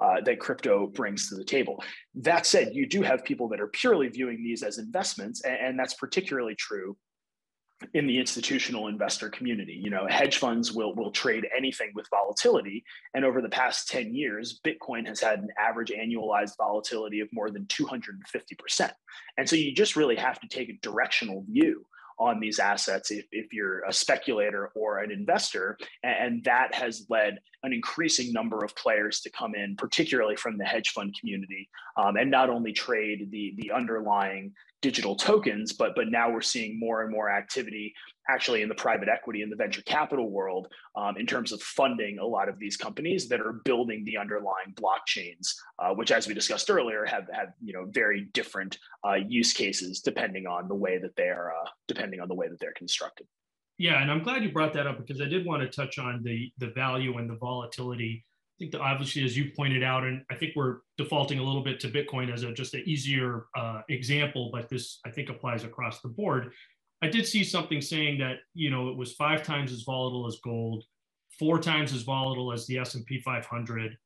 uh, 0.01 0.21
that 0.25 0.39
crypto 0.39 0.87
brings 0.87 1.29
to 1.29 1.35
the 1.35 1.43
table. 1.43 1.83
That 2.15 2.45
said, 2.45 2.73
you 2.73 2.87
do 2.87 3.01
have 3.01 3.23
people 3.23 3.47
that 3.49 3.61
are 3.61 3.67
purely 3.67 4.07
viewing 4.07 4.43
these 4.43 4.63
as 4.63 4.77
investments, 4.77 5.41
and, 5.43 5.55
and 5.55 5.79
that's 5.79 5.93
particularly 5.93 6.55
true 6.55 6.97
in 7.93 8.07
the 8.07 8.17
institutional 8.17 8.87
investor 8.87 9.29
community. 9.29 9.73
You 9.73 9.89
know, 9.89 10.07
hedge 10.07 10.37
funds 10.37 10.71
will 10.71 10.95
will 10.95 11.11
trade 11.11 11.47
anything 11.55 11.91
with 11.93 12.07
volatility, 12.09 12.83
and 13.13 13.25
over 13.25 13.41
the 13.41 13.49
past 13.49 13.89
10 13.89 14.15
years, 14.15 14.59
Bitcoin 14.65 15.07
has 15.07 15.19
had 15.19 15.39
an 15.39 15.49
average 15.59 15.91
annualized 15.91 16.57
volatility 16.57 17.19
of 17.19 17.27
more 17.31 17.51
than 17.51 17.65
250%. 17.65 18.91
And 19.37 19.47
so 19.47 19.55
you 19.55 19.73
just 19.73 19.95
really 19.95 20.15
have 20.15 20.39
to 20.39 20.47
take 20.47 20.69
a 20.69 20.79
directional 20.81 21.43
view 21.49 21.85
on 22.19 22.39
these 22.39 22.59
assets 22.59 23.11
if, 23.11 23.25
if 23.31 23.53
you're 23.53 23.83
a 23.83 23.93
speculator 23.93 24.71
or 24.75 24.99
an 24.99 25.11
investor. 25.11 25.77
And 26.03 26.43
that 26.43 26.73
has 26.75 27.05
led 27.09 27.39
an 27.63 27.73
increasing 27.73 28.33
number 28.33 28.63
of 28.63 28.75
players 28.75 29.21
to 29.21 29.29
come 29.29 29.55
in, 29.55 29.75
particularly 29.75 30.35
from 30.35 30.57
the 30.57 30.65
hedge 30.65 30.89
fund 30.89 31.15
community, 31.19 31.69
um, 31.97 32.17
and 32.17 32.29
not 32.29 32.49
only 32.49 32.73
trade 32.73 33.29
the, 33.31 33.53
the 33.57 33.71
underlying 33.71 34.53
digital 34.83 35.15
tokens, 35.15 35.71
but 35.73 35.95
but 35.95 36.09
now 36.09 36.29
we're 36.29 36.41
seeing 36.41 36.77
more 36.77 37.01
and 37.01 37.11
more 37.11 37.31
activity 37.31 37.93
actually 38.29 38.61
in 38.61 38.69
the 38.69 38.75
private 38.75 39.09
equity 39.09 39.41
and 39.41 39.51
the 39.51 39.55
venture 39.55 39.81
capital 39.83 40.29
world 40.29 40.67
um, 40.95 41.17
in 41.17 41.25
terms 41.25 41.51
of 41.51 41.61
funding 41.61 42.19
a 42.19 42.25
lot 42.25 42.47
of 42.47 42.59
these 42.59 42.77
companies 42.77 43.27
that 43.27 43.41
are 43.41 43.61
building 43.65 44.03
the 44.05 44.17
underlying 44.17 44.73
blockchains, 44.75 45.55
uh, 45.79 45.93
which, 45.93 46.11
as 46.11 46.27
we 46.27 46.33
discussed 46.33 46.69
earlier, 46.69 47.05
have 47.05 47.27
have 47.33 47.49
you 47.63 47.73
know 47.73 47.85
very 47.89 48.29
different 48.33 48.77
uh, 49.07 49.15
use 49.15 49.53
cases 49.53 50.01
depending 50.01 50.45
on 50.45 50.67
the 50.67 50.75
way 50.75 50.99
that 50.99 51.15
they 51.15 51.29
are 51.29 51.51
uh, 51.51 51.69
depending 51.87 52.19
on 52.19 52.27
the 52.27 52.35
way 52.35 52.47
that 52.47 52.59
they're 52.59 52.73
constructed. 52.73 53.25
Yeah, 53.79 54.01
and 54.01 54.11
I'm 54.11 54.21
glad 54.21 54.43
you 54.43 54.51
brought 54.51 54.73
that 54.73 54.85
up 54.85 54.99
because 54.99 55.19
I 55.19 55.25
did 55.25 55.45
want 55.45 55.63
to 55.63 55.69
touch 55.69 55.97
on 55.97 56.21
the 56.23 56.51
the 56.57 56.71
value 56.71 57.17
and 57.17 57.29
the 57.29 57.37
volatility 57.37 58.25
think 58.63 58.71
that 58.71 58.81
obviously, 58.81 59.25
as 59.25 59.35
you 59.35 59.51
pointed 59.55 59.83
out, 59.83 60.03
and 60.03 60.23
I 60.31 60.35
think 60.35 60.53
we're 60.55 60.77
defaulting 60.97 61.39
a 61.39 61.43
little 61.43 61.63
bit 61.63 61.81
to 61.81 61.89
Bitcoin 61.89 62.33
as 62.33 62.43
a 62.43 62.53
just 62.53 62.73
an 62.73 62.83
easier 62.85 63.47
uh, 63.57 63.81
example, 63.89 64.51
but 64.53 64.69
this 64.69 64.99
I 65.05 65.09
think 65.09 65.29
applies 65.29 65.65
across 65.65 65.99
the 65.99 66.07
board. 66.07 66.53
I 67.01 67.09
did 67.09 67.27
see 67.27 67.43
something 67.43 67.81
saying 67.81 68.19
that 68.19 68.37
you 68.53 68.69
know 68.69 68.87
it 68.89 68.97
was 68.97 69.13
five 69.13 69.43
times 69.43 69.73
as 69.73 69.81
volatile 69.81 70.27
as 70.27 70.37
gold, 70.41 70.85
four 71.37 71.59
times 71.59 71.93
as 71.93 72.03
volatile 72.03 72.53
as 72.53 72.65
the 72.67 72.77
S 72.77 72.95
and 72.95 73.05
P 73.05 73.19
500. 73.19 73.97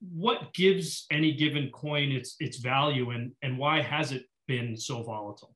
What 0.00 0.54
gives 0.54 1.04
any 1.10 1.34
given 1.34 1.70
coin 1.70 2.12
its 2.12 2.36
its 2.40 2.56
value, 2.58 3.10
and 3.10 3.32
and 3.42 3.58
why 3.58 3.82
has 3.82 4.12
it 4.12 4.24
been 4.48 4.74
so 4.74 5.02
volatile? 5.02 5.54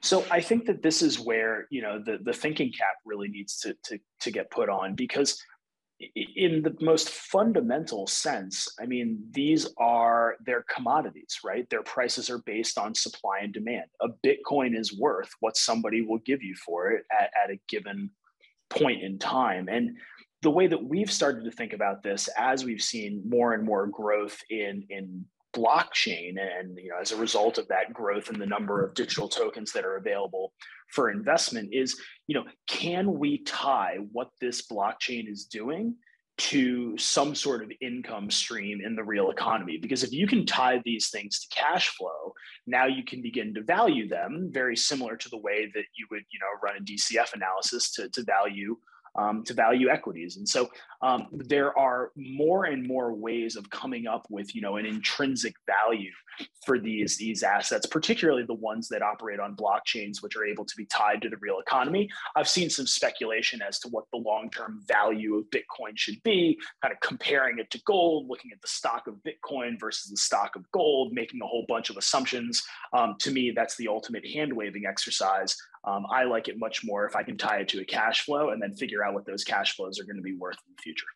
So 0.00 0.24
I 0.30 0.40
think 0.40 0.66
that 0.66 0.82
this 0.82 1.02
is 1.02 1.18
where 1.18 1.66
you 1.70 1.82
know 1.82 1.98
the 1.98 2.18
the 2.22 2.32
thinking 2.32 2.70
cap 2.70 2.94
really 3.04 3.26
needs 3.26 3.58
to 3.62 3.76
to 3.86 3.98
to 4.20 4.30
get 4.30 4.48
put 4.52 4.68
on 4.68 4.94
because 4.94 5.42
in 6.00 6.62
the 6.62 6.76
most 6.80 7.10
fundamental 7.10 8.06
sense, 8.06 8.68
I 8.78 8.86
mean, 8.86 9.18
these 9.30 9.66
are 9.78 10.36
their 10.44 10.62
commodities, 10.62 11.38
right? 11.44 11.68
Their 11.70 11.82
prices 11.82 12.28
are 12.28 12.38
based 12.38 12.78
on 12.78 12.94
supply 12.94 13.38
and 13.42 13.52
demand. 13.52 13.86
A 14.02 14.08
Bitcoin 14.24 14.78
is 14.78 14.98
worth 14.98 15.30
what 15.40 15.56
somebody 15.56 16.02
will 16.02 16.18
give 16.18 16.42
you 16.42 16.54
for 16.54 16.90
it 16.90 17.04
at, 17.10 17.30
at 17.42 17.50
a 17.50 17.60
given 17.68 18.10
point 18.68 19.02
in 19.02 19.18
time. 19.18 19.68
And 19.70 19.96
the 20.42 20.50
way 20.50 20.66
that 20.66 20.84
we've 20.84 21.10
started 21.10 21.44
to 21.44 21.50
think 21.50 21.72
about 21.72 22.02
this 22.02 22.28
as 22.36 22.64
we've 22.64 22.82
seen 22.82 23.22
more 23.26 23.54
and 23.54 23.64
more 23.64 23.86
growth 23.86 24.38
in, 24.50 24.84
in 24.90 25.24
blockchain 25.56 26.34
and 26.38 26.76
you 26.76 26.90
know 26.90 26.96
as 27.00 27.12
a 27.12 27.16
result 27.16 27.56
of 27.56 27.66
that 27.68 27.90
growth 27.94 28.28
in 28.28 28.38
the 28.38 28.44
number 28.44 28.84
of 28.84 28.92
digital 28.92 29.26
tokens 29.26 29.72
that 29.72 29.86
are 29.86 29.96
available 29.96 30.52
for 30.92 31.10
investment 31.10 31.68
is 31.72 32.00
you 32.26 32.34
know 32.34 32.44
can 32.66 33.18
we 33.18 33.38
tie 33.38 33.98
what 34.12 34.30
this 34.40 34.66
blockchain 34.66 35.30
is 35.30 35.44
doing 35.44 35.94
to 36.38 36.96
some 36.98 37.34
sort 37.34 37.62
of 37.62 37.72
income 37.80 38.30
stream 38.30 38.80
in 38.84 38.94
the 38.94 39.02
real 39.02 39.30
economy 39.30 39.78
because 39.78 40.04
if 40.04 40.12
you 40.12 40.26
can 40.26 40.44
tie 40.44 40.80
these 40.84 41.08
things 41.08 41.40
to 41.40 41.54
cash 41.54 41.88
flow 41.96 42.32
now 42.66 42.86
you 42.86 43.02
can 43.04 43.22
begin 43.22 43.54
to 43.54 43.62
value 43.62 44.06
them 44.06 44.50
very 44.52 44.76
similar 44.76 45.16
to 45.16 45.28
the 45.30 45.38
way 45.38 45.70
that 45.74 45.84
you 45.96 46.06
would 46.10 46.22
you 46.30 46.38
know 46.38 46.46
run 46.62 46.76
a 46.76 46.84
dcf 46.84 47.32
analysis 47.32 47.90
to, 47.92 48.08
to 48.10 48.22
value 48.24 48.76
um, 49.16 49.42
to 49.44 49.54
value 49.54 49.88
equities. 49.88 50.36
And 50.36 50.48
so 50.48 50.68
um, 51.02 51.28
there 51.32 51.76
are 51.78 52.12
more 52.16 52.66
and 52.66 52.86
more 52.86 53.14
ways 53.14 53.56
of 53.56 53.68
coming 53.70 54.06
up 54.06 54.26
with, 54.30 54.54
you 54.54 54.60
know, 54.60 54.76
an 54.76 54.86
intrinsic 54.86 55.54
value 55.66 56.10
for 56.64 56.78
these, 56.78 57.16
these 57.16 57.42
assets, 57.42 57.86
particularly 57.86 58.44
the 58.44 58.54
ones 58.54 58.88
that 58.88 59.02
operate 59.02 59.40
on 59.40 59.56
blockchains, 59.56 60.22
which 60.22 60.36
are 60.36 60.44
able 60.44 60.64
to 60.64 60.76
be 60.76 60.86
tied 60.86 61.22
to 61.22 61.28
the 61.28 61.36
real 61.38 61.58
economy. 61.58 62.08
I've 62.34 62.48
seen 62.48 62.70
some 62.70 62.86
speculation 62.86 63.62
as 63.62 63.78
to 63.80 63.88
what 63.88 64.04
the 64.12 64.18
long-term 64.18 64.82
value 64.86 65.36
of 65.36 65.44
Bitcoin 65.50 65.96
should 65.96 66.22
be, 66.22 66.58
kind 66.82 66.92
of 66.92 67.00
comparing 67.00 67.58
it 67.58 67.70
to 67.70 67.80
gold, 67.86 68.28
looking 68.28 68.50
at 68.52 68.60
the 68.60 68.68
stock 68.68 69.06
of 69.06 69.14
Bitcoin 69.26 69.78
versus 69.78 70.10
the 70.10 70.16
stock 70.16 70.56
of 70.56 70.70
gold, 70.72 71.12
making 71.12 71.40
a 71.42 71.46
whole 71.46 71.64
bunch 71.68 71.90
of 71.90 71.96
assumptions. 71.96 72.62
Um, 72.92 73.16
to 73.20 73.30
me, 73.30 73.52
that's 73.54 73.76
the 73.76 73.88
ultimate 73.88 74.26
hand-waving 74.26 74.84
exercise 74.86 75.56
um, 75.86 76.04
I 76.10 76.24
like 76.24 76.48
it 76.48 76.58
much 76.58 76.84
more 76.84 77.06
if 77.06 77.14
I 77.14 77.22
can 77.22 77.38
tie 77.38 77.58
it 77.58 77.68
to 77.68 77.80
a 77.80 77.84
cash 77.84 78.24
flow 78.24 78.50
and 78.50 78.60
then 78.60 78.74
figure 78.74 79.04
out 79.04 79.14
what 79.14 79.24
those 79.24 79.44
cash 79.44 79.76
flows 79.76 80.00
are 80.00 80.04
going 80.04 80.16
to 80.16 80.22
be 80.22 80.34
worth 80.34 80.56
in 80.66 80.74
the 80.76 80.82
future. 80.82 81.06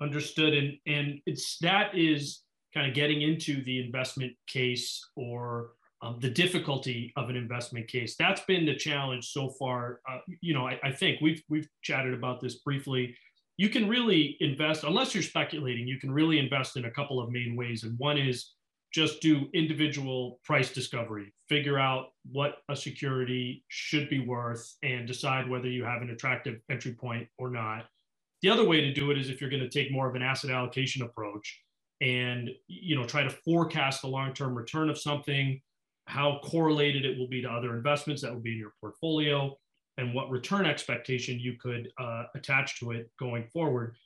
Understood. 0.00 0.54
And 0.54 0.78
and 0.86 1.20
it's 1.26 1.58
that 1.58 1.96
is 1.98 2.42
kind 2.78 2.88
of 2.88 2.94
getting 2.94 3.22
into 3.22 3.64
the 3.64 3.84
investment 3.84 4.32
case 4.46 5.04
or 5.16 5.70
um, 6.00 6.18
the 6.20 6.30
difficulty 6.30 7.12
of 7.16 7.28
an 7.28 7.34
investment 7.34 7.88
case. 7.88 8.14
That's 8.16 8.40
been 8.42 8.64
the 8.64 8.76
challenge 8.76 9.32
so 9.32 9.50
far. 9.50 9.98
Uh, 10.08 10.18
you 10.40 10.54
know, 10.54 10.68
I, 10.68 10.78
I 10.84 10.92
think 10.92 11.20
we've 11.20 11.42
we've 11.48 11.68
chatted 11.82 12.14
about 12.14 12.40
this 12.40 12.60
briefly. 12.60 13.16
You 13.56 13.68
can 13.68 13.88
really 13.88 14.36
invest 14.38 14.84
unless 14.84 15.12
you're 15.12 15.24
speculating. 15.24 15.88
You 15.88 15.98
can 15.98 16.12
really 16.12 16.38
invest 16.38 16.76
in 16.76 16.84
a 16.84 16.90
couple 16.92 17.20
of 17.20 17.32
main 17.32 17.56
ways, 17.56 17.82
and 17.82 17.98
one 17.98 18.16
is 18.16 18.52
just 18.94 19.20
do 19.20 19.48
individual 19.54 20.38
price 20.44 20.72
discovery, 20.72 21.34
figure 21.48 21.80
out 21.80 22.10
what 22.30 22.58
a 22.70 22.76
security 22.76 23.64
should 23.66 24.08
be 24.08 24.20
worth, 24.20 24.72
and 24.84 25.04
decide 25.08 25.50
whether 25.50 25.68
you 25.68 25.82
have 25.82 26.00
an 26.00 26.10
attractive 26.10 26.60
entry 26.70 26.92
point 26.92 27.26
or 27.38 27.50
not. 27.50 27.86
The 28.42 28.50
other 28.50 28.64
way 28.64 28.82
to 28.82 28.92
do 28.92 29.10
it 29.10 29.18
is 29.18 29.30
if 29.30 29.40
you're 29.40 29.50
going 29.50 29.68
to 29.68 29.68
take 29.68 29.90
more 29.90 30.08
of 30.08 30.14
an 30.14 30.22
asset 30.22 30.52
allocation 30.52 31.02
approach 31.02 31.60
and 32.00 32.50
you 32.68 32.96
know 32.96 33.04
try 33.04 33.22
to 33.22 33.30
forecast 33.30 34.02
the 34.02 34.08
long-term 34.08 34.54
return 34.56 34.88
of 34.88 34.98
something, 34.98 35.60
how 36.06 36.40
correlated 36.44 37.04
it 37.04 37.18
will 37.18 37.28
be 37.28 37.42
to 37.42 37.50
other 37.50 37.76
investments 37.76 38.22
that 38.22 38.32
will 38.32 38.40
be 38.40 38.52
in 38.52 38.58
your 38.58 38.72
portfolio, 38.80 39.56
and 39.96 40.14
what 40.14 40.30
return 40.30 40.66
expectation 40.66 41.38
you 41.38 41.56
could 41.60 41.90
uh, 41.98 42.24
attach 42.34 42.78
to 42.80 42.92
it 42.92 43.10
going 43.18 43.46
forward. 43.52 43.96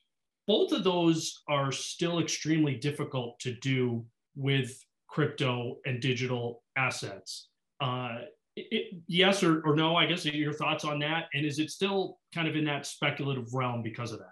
Both 0.48 0.72
of 0.72 0.83
those 0.83 1.42
are 1.48 1.70
still 1.70 2.18
extremely 2.18 2.74
difficult 2.74 3.38
to 3.40 3.55
do 3.55 4.05
with 4.35 4.76
crypto 5.07 5.76
and 5.87 6.00
digital 6.00 6.62
assets. 6.76 7.48
Uh, 7.81 8.22
it, 8.57 8.94
yes 9.07 9.42
or, 9.42 9.61
or 9.62 9.76
no, 9.76 9.94
I 9.96 10.07
guess 10.07 10.24
your 10.24 10.52
thoughts 10.52 10.85
on 10.85 10.98
that. 11.00 11.26
And 11.35 11.46
is 11.46 11.59
it 11.59 11.70
still 11.70 12.18
kind 12.35 12.48
of 12.48 12.57
in 12.57 12.64
that 12.64 12.87
speculative 12.87 13.55
realm 13.55 13.83
because 13.83 14.12
of 14.12 14.18
that? 14.18 14.32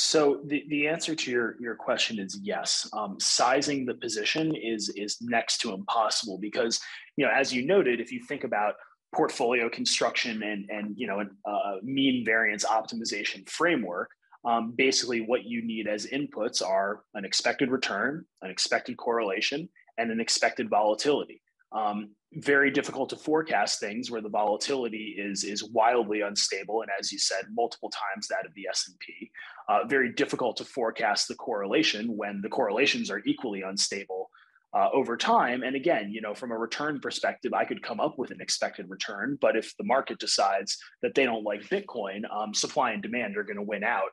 So 0.00 0.40
the, 0.44 0.64
the 0.68 0.86
answer 0.86 1.16
to 1.16 1.30
your, 1.30 1.56
your 1.58 1.74
question 1.74 2.20
is 2.20 2.38
yes. 2.40 2.88
Um, 2.92 3.18
sizing 3.18 3.84
the 3.84 3.94
position 3.94 4.54
is 4.54 4.90
is 4.90 5.18
next 5.20 5.58
to 5.58 5.74
impossible 5.74 6.38
because 6.40 6.80
you 7.16 7.26
know 7.26 7.32
as 7.34 7.52
you 7.52 7.66
noted, 7.66 8.00
if 8.00 8.12
you 8.12 8.22
think 8.22 8.44
about 8.44 8.74
portfolio 9.12 9.68
construction 9.68 10.42
and 10.44 10.70
and 10.70 10.94
you 10.96 11.08
know 11.08 11.20
a 11.20 11.50
uh, 11.50 11.76
mean 11.82 12.24
variance 12.24 12.64
optimization 12.64 13.48
framework, 13.48 14.10
um, 14.44 14.72
basically 14.76 15.20
what 15.22 15.44
you 15.44 15.62
need 15.62 15.88
as 15.88 16.06
inputs 16.06 16.62
are 16.64 17.02
an 17.14 17.24
expected 17.24 17.70
return, 17.70 18.24
an 18.42 18.50
expected 18.50 18.96
correlation, 18.96 19.68
and 19.98 20.12
an 20.12 20.20
expected 20.20 20.70
volatility. 20.70 21.42
Um, 21.72 22.10
very 22.34 22.70
difficult 22.70 23.08
to 23.10 23.16
forecast 23.16 23.80
things 23.80 24.10
where 24.10 24.20
the 24.20 24.28
volatility 24.28 25.16
is 25.18 25.44
is 25.44 25.64
wildly 25.64 26.20
unstable, 26.20 26.82
and 26.82 26.90
as 26.98 27.10
you 27.10 27.18
said, 27.18 27.46
multiple 27.50 27.90
times 27.90 28.28
that 28.28 28.46
of 28.46 28.54
the 28.54 28.66
S 28.68 28.84
and 28.88 28.98
P. 28.98 29.30
Uh, 29.68 29.86
very 29.86 30.12
difficult 30.12 30.56
to 30.58 30.64
forecast 30.64 31.28
the 31.28 31.34
correlation 31.34 32.16
when 32.16 32.40
the 32.42 32.48
correlations 32.48 33.10
are 33.10 33.22
equally 33.26 33.62
unstable 33.62 34.30
uh, 34.74 34.88
over 34.92 35.16
time. 35.16 35.62
And 35.62 35.74
again, 35.76 36.10
you 36.10 36.20
know, 36.20 36.34
from 36.34 36.52
a 36.52 36.58
return 36.58 37.00
perspective, 37.00 37.54
I 37.54 37.64
could 37.64 37.82
come 37.82 38.00
up 38.00 38.18
with 38.18 38.30
an 38.30 38.40
expected 38.40 38.88
return, 38.88 39.38
but 39.40 39.56
if 39.56 39.74
the 39.78 39.84
market 39.84 40.18
decides 40.18 40.78
that 41.02 41.14
they 41.14 41.24
don't 41.24 41.44
like 41.44 41.68
Bitcoin, 41.68 42.22
um, 42.30 42.52
supply 42.52 42.92
and 42.92 43.02
demand 43.02 43.36
are 43.36 43.44
going 43.44 43.56
to 43.56 43.62
win 43.62 43.84
out 43.84 44.10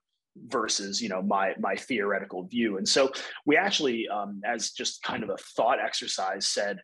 versus 0.48 1.02
you 1.02 1.08
know 1.08 1.22
my 1.22 1.54
my 1.60 1.78
theoretical 1.78 2.44
view 2.44 2.78
and 2.78 2.86
so 2.86 3.10
we 3.46 3.56
actually 3.56 4.06
um, 4.10 4.42
as 4.46 4.72
just 4.72 5.02
kind 5.02 5.24
of 5.24 5.30
a 5.30 5.38
thought 5.56 5.80
exercise 5.80 6.48
said 6.48 6.78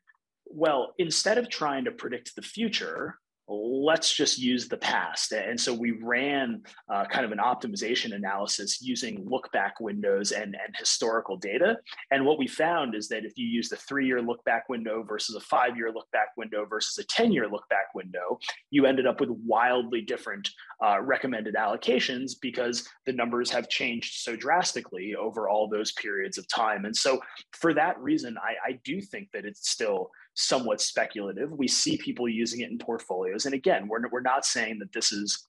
well 0.54 0.94
instead 0.98 1.38
of 1.38 1.50
trying 1.50 1.86
to 1.86 1.92
predict 1.92 2.36
the 2.36 2.42
future 2.42 3.16
let's 3.52 4.14
just 4.14 4.40
use 4.40 4.68
the 4.68 4.78
past. 4.78 5.32
And 5.32 5.60
so 5.60 5.74
we 5.74 5.92
ran 6.02 6.62
uh, 6.90 7.06
kind 7.06 7.26
of 7.26 7.32
an 7.32 7.40
optimization 7.40 8.16
analysis 8.16 8.82
using 8.82 9.28
look 9.28 9.52
back 9.52 9.80
windows 9.80 10.32
and, 10.32 10.56
and 10.56 10.76
historical 10.78 11.38
data. 11.38 11.78
And 12.12 12.26
what 12.26 12.40
we 12.40 12.48
found 12.48 12.96
is 12.96 13.08
that 13.10 13.26
if 13.26 13.38
you 13.38 13.48
use 13.48 13.70
the 13.70 13.76
three 13.76 14.06
year 14.06 14.22
look 14.22 14.44
back 14.46 14.70
window 14.70 15.04
versus 15.04 15.36
a 15.36 15.42
five 15.42 15.76
year 15.76 15.92
look 15.92 16.10
back 16.12 16.30
window 16.38 16.66
versus 16.66 16.98
a 16.98 17.04
10 17.06 17.32
year 17.32 17.48
look 17.50 17.68
back 17.70 17.94
window, 17.94 18.40
you 18.70 18.86
ended 18.86 19.06
up 19.06 19.20
with 19.20 19.30
wildly 19.46 20.02
different 20.02 20.50
uh, 20.84 21.02
recommended 21.02 21.56
allocations 21.56 22.34
because 22.42 22.88
the 23.06 23.14
numbers 23.14 23.50
have 23.52 23.70
changed 23.70 24.22
so 24.22 24.36
drastically 24.36 25.16
over 25.16 25.50
all 25.50 25.68
those 25.68 25.92
periods 25.94 26.38
of 26.38 26.48
time. 26.48 26.86
And 26.86 26.96
so 26.96 27.20
for 27.54 27.74
that 27.74 28.00
reason, 28.00 28.38
I, 28.38 28.72
I 28.72 28.80
do 28.86 29.02
think 29.02 29.30
that 29.34 29.46
it's 29.46 29.70
still 29.70 30.10
somewhat 30.34 30.82
speculative. 30.82 31.52
We 31.52 31.68
see 31.68 31.98
people 31.98 32.28
using 32.28 32.62
it 32.62 32.72
in 32.72 32.78
portfolios. 32.78 33.46
And 33.46 33.54
again, 33.54 33.88
we're, 33.88 34.08
we're 34.10 34.22
not 34.22 34.46
saying 34.46 34.80
that 34.80 34.94
this 34.94 35.12
is 35.12 35.48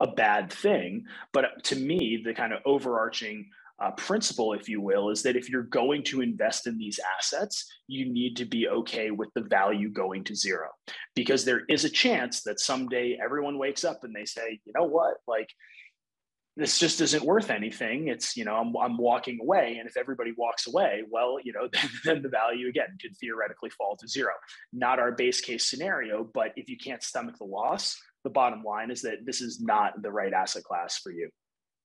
a 0.00 0.06
bad 0.06 0.52
thing, 0.52 1.04
but 1.32 1.64
to 1.64 1.76
me, 1.76 2.22
the 2.24 2.34
kind 2.34 2.52
of 2.52 2.60
overarching 2.66 3.48
uh, 3.80 3.92
principle, 3.92 4.52
if 4.54 4.68
you 4.68 4.80
will, 4.80 5.08
is 5.10 5.22
that 5.22 5.36
if 5.36 5.48
you're 5.48 5.62
going 5.62 6.02
to 6.02 6.20
invest 6.20 6.66
in 6.66 6.76
these 6.76 6.98
assets, 7.16 7.70
you 7.86 8.12
need 8.12 8.36
to 8.36 8.44
be 8.44 8.68
okay 8.68 9.10
with 9.10 9.28
the 9.34 9.40
value 9.42 9.88
going 9.88 10.24
to 10.24 10.34
zero. 10.34 10.68
Because 11.14 11.44
there 11.44 11.62
is 11.68 11.84
a 11.84 11.90
chance 11.90 12.42
that 12.42 12.60
someday 12.60 13.18
everyone 13.22 13.56
wakes 13.56 13.84
up 13.84 14.02
and 14.02 14.14
they 14.14 14.24
say, 14.24 14.60
you 14.64 14.72
know 14.76 14.86
what, 14.86 15.18
like 15.28 15.48
this 16.58 16.76
just 16.76 17.00
isn't 17.00 17.24
worth 17.24 17.50
anything. 17.50 18.08
It's, 18.08 18.36
you 18.36 18.44
know, 18.44 18.56
I'm, 18.56 18.76
I'm 18.76 18.98
walking 18.98 19.38
away. 19.40 19.76
And 19.78 19.88
if 19.88 19.96
everybody 19.96 20.32
walks 20.36 20.66
away, 20.66 21.04
well, 21.08 21.38
you 21.42 21.52
know, 21.52 21.68
then, 21.72 21.90
then 22.04 22.22
the 22.22 22.28
value 22.28 22.68
again 22.68 22.98
could 23.00 23.16
theoretically 23.16 23.70
fall 23.70 23.96
to 23.96 24.08
zero. 24.08 24.32
Not 24.72 24.98
our 24.98 25.12
base 25.12 25.40
case 25.40 25.70
scenario, 25.70 26.28
but 26.34 26.52
if 26.56 26.68
you 26.68 26.76
can't 26.76 27.02
stomach 27.02 27.38
the 27.38 27.44
loss, 27.44 27.96
the 28.24 28.30
bottom 28.30 28.64
line 28.64 28.90
is 28.90 29.02
that 29.02 29.24
this 29.24 29.40
is 29.40 29.60
not 29.60 30.02
the 30.02 30.10
right 30.10 30.32
asset 30.32 30.64
class 30.64 30.98
for 30.98 31.12
you. 31.12 31.30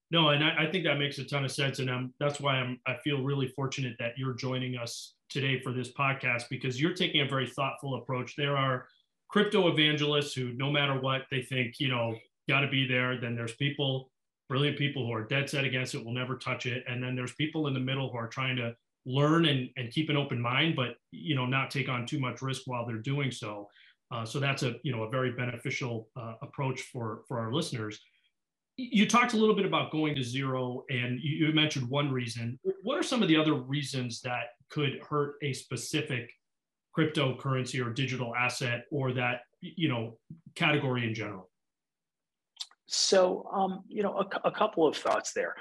No, 0.10 0.30
and 0.30 0.44
I, 0.44 0.64
I 0.64 0.72
think 0.72 0.86
that 0.86 0.98
makes 0.98 1.20
a 1.20 1.24
ton 1.24 1.46
of 1.46 1.52
sense. 1.52 1.78
And 1.78 1.90
I'm, 1.90 2.12
that's 2.20 2.40
why 2.40 2.56
I'm, 2.56 2.80
I 2.88 2.96
feel 3.04 3.22
really 3.22 3.48
fortunate 3.50 3.96
that 4.00 4.18
you're 4.18 4.34
joining 4.34 4.76
us 4.76 5.14
today 5.30 5.60
for 5.62 5.72
this 5.72 5.92
podcast 5.94 6.46
because 6.50 6.82
you're 6.82 6.96
taking 6.96 7.22
a 7.22 7.28
very 7.28 7.48
thoughtful 7.48 7.96
approach. 7.96 8.36
There 8.36 8.58
are 8.58 8.88
crypto 9.30 9.68
evangelists 9.68 10.34
who, 10.34 10.54
no 10.54 10.72
matter 10.72 11.00
what, 11.00 11.24
they 11.30 11.44
think, 11.44 11.76
you 11.80 11.90
know, 11.90 12.16
got 12.50 12.62
to 12.62 12.68
be 12.68 12.88
there. 12.88 13.20
Then 13.20 13.36
there's 13.36 13.56
people 13.56 14.10
brilliant 14.49 14.77
people 14.77 15.06
who 15.06 15.13
are 15.13 15.23
dead 15.23 15.49
set 15.49 15.65
against 15.65 15.95
it 15.95 16.03
will 16.03 16.13
never 16.13 16.38
touch 16.38 16.65
it. 16.65 16.84
And 16.88 17.03
then 17.03 17.15
there's 17.15 17.34
people 17.34 17.67
in 17.67 17.73
the 17.73 17.79
middle 17.79 18.12
who 18.12 18.17
are 18.17 18.27
trying 18.27 18.56
to 18.58 18.75
learn 19.06 19.45
and, 19.45 19.69
and 19.77 19.91
keep 19.91 20.10
an 20.10 20.15
open 20.15 20.39
mind 20.39 20.75
but 20.75 20.95
you 21.12 21.36
know 21.36 21.45
not 21.45 21.69
take 21.69 21.89
on 21.89 22.06
too 22.06 22.19
much 22.19 22.41
risk 22.41 22.63
while 22.65 22.86
they're 22.86 22.97
doing 22.97 23.32
so. 23.32 23.69
Uh, 24.12 24.25
so 24.25 24.39
that's 24.39 24.63
a 24.63 24.75
you 24.84 24.91
know 24.91 25.03
a 25.03 25.10
very 25.10 25.32
beneficial 25.32 26.08
uh, 26.15 26.34
approach 26.41 26.82
for 26.82 27.21
for 27.27 27.39
our 27.39 27.53
listeners. 27.53 27.99
You 28.75 29.08
talked 29.08 29.34
a 29.34 29.38
little 29.38 29.56
bit 29.56 29.65
about 29.65 29.91
going 29.91 30.15
to 30.15 30.23
zero 30.23 30.84
and 30.89 31.19
you, 31.21 31.47
you 31.47 31.53
mentioned 31.53 31.88
one 31.89 32.12
reason. 32.12 32.60
What 32.82 32.97
are 32.97 33.03
some 33.03 33.21
of 33.21 33.27
the 33.27 33.38
other 33.38 33.53
reasons 33.53 34.19
that 34.21 34.45
could 34.69 34.99
hurt 35.08 35.36
a 35.43 35.53
specific 35.53 36.32
cryptocurrency 36.97 37.86
or 37.86 37.91
digital 37.91 38.36
asset 38.36 38.86
or 38.91 39.13
that 39.13 39.41
you 39.62 39.89
know 39.89 40.17
category 40.56 41.08
in 41.08 41.13
general? 41.13 41.49
So, 42.93 43.49
um, 43.51 43.84
you 43.88 44.03
know, 44.03 44.19
a, 44.19 44.47
a, 44.47 44.51
couple 44.51 44.88
of 44.88 44.95
thoughts 44.95 45.34
there. 45.34 45.56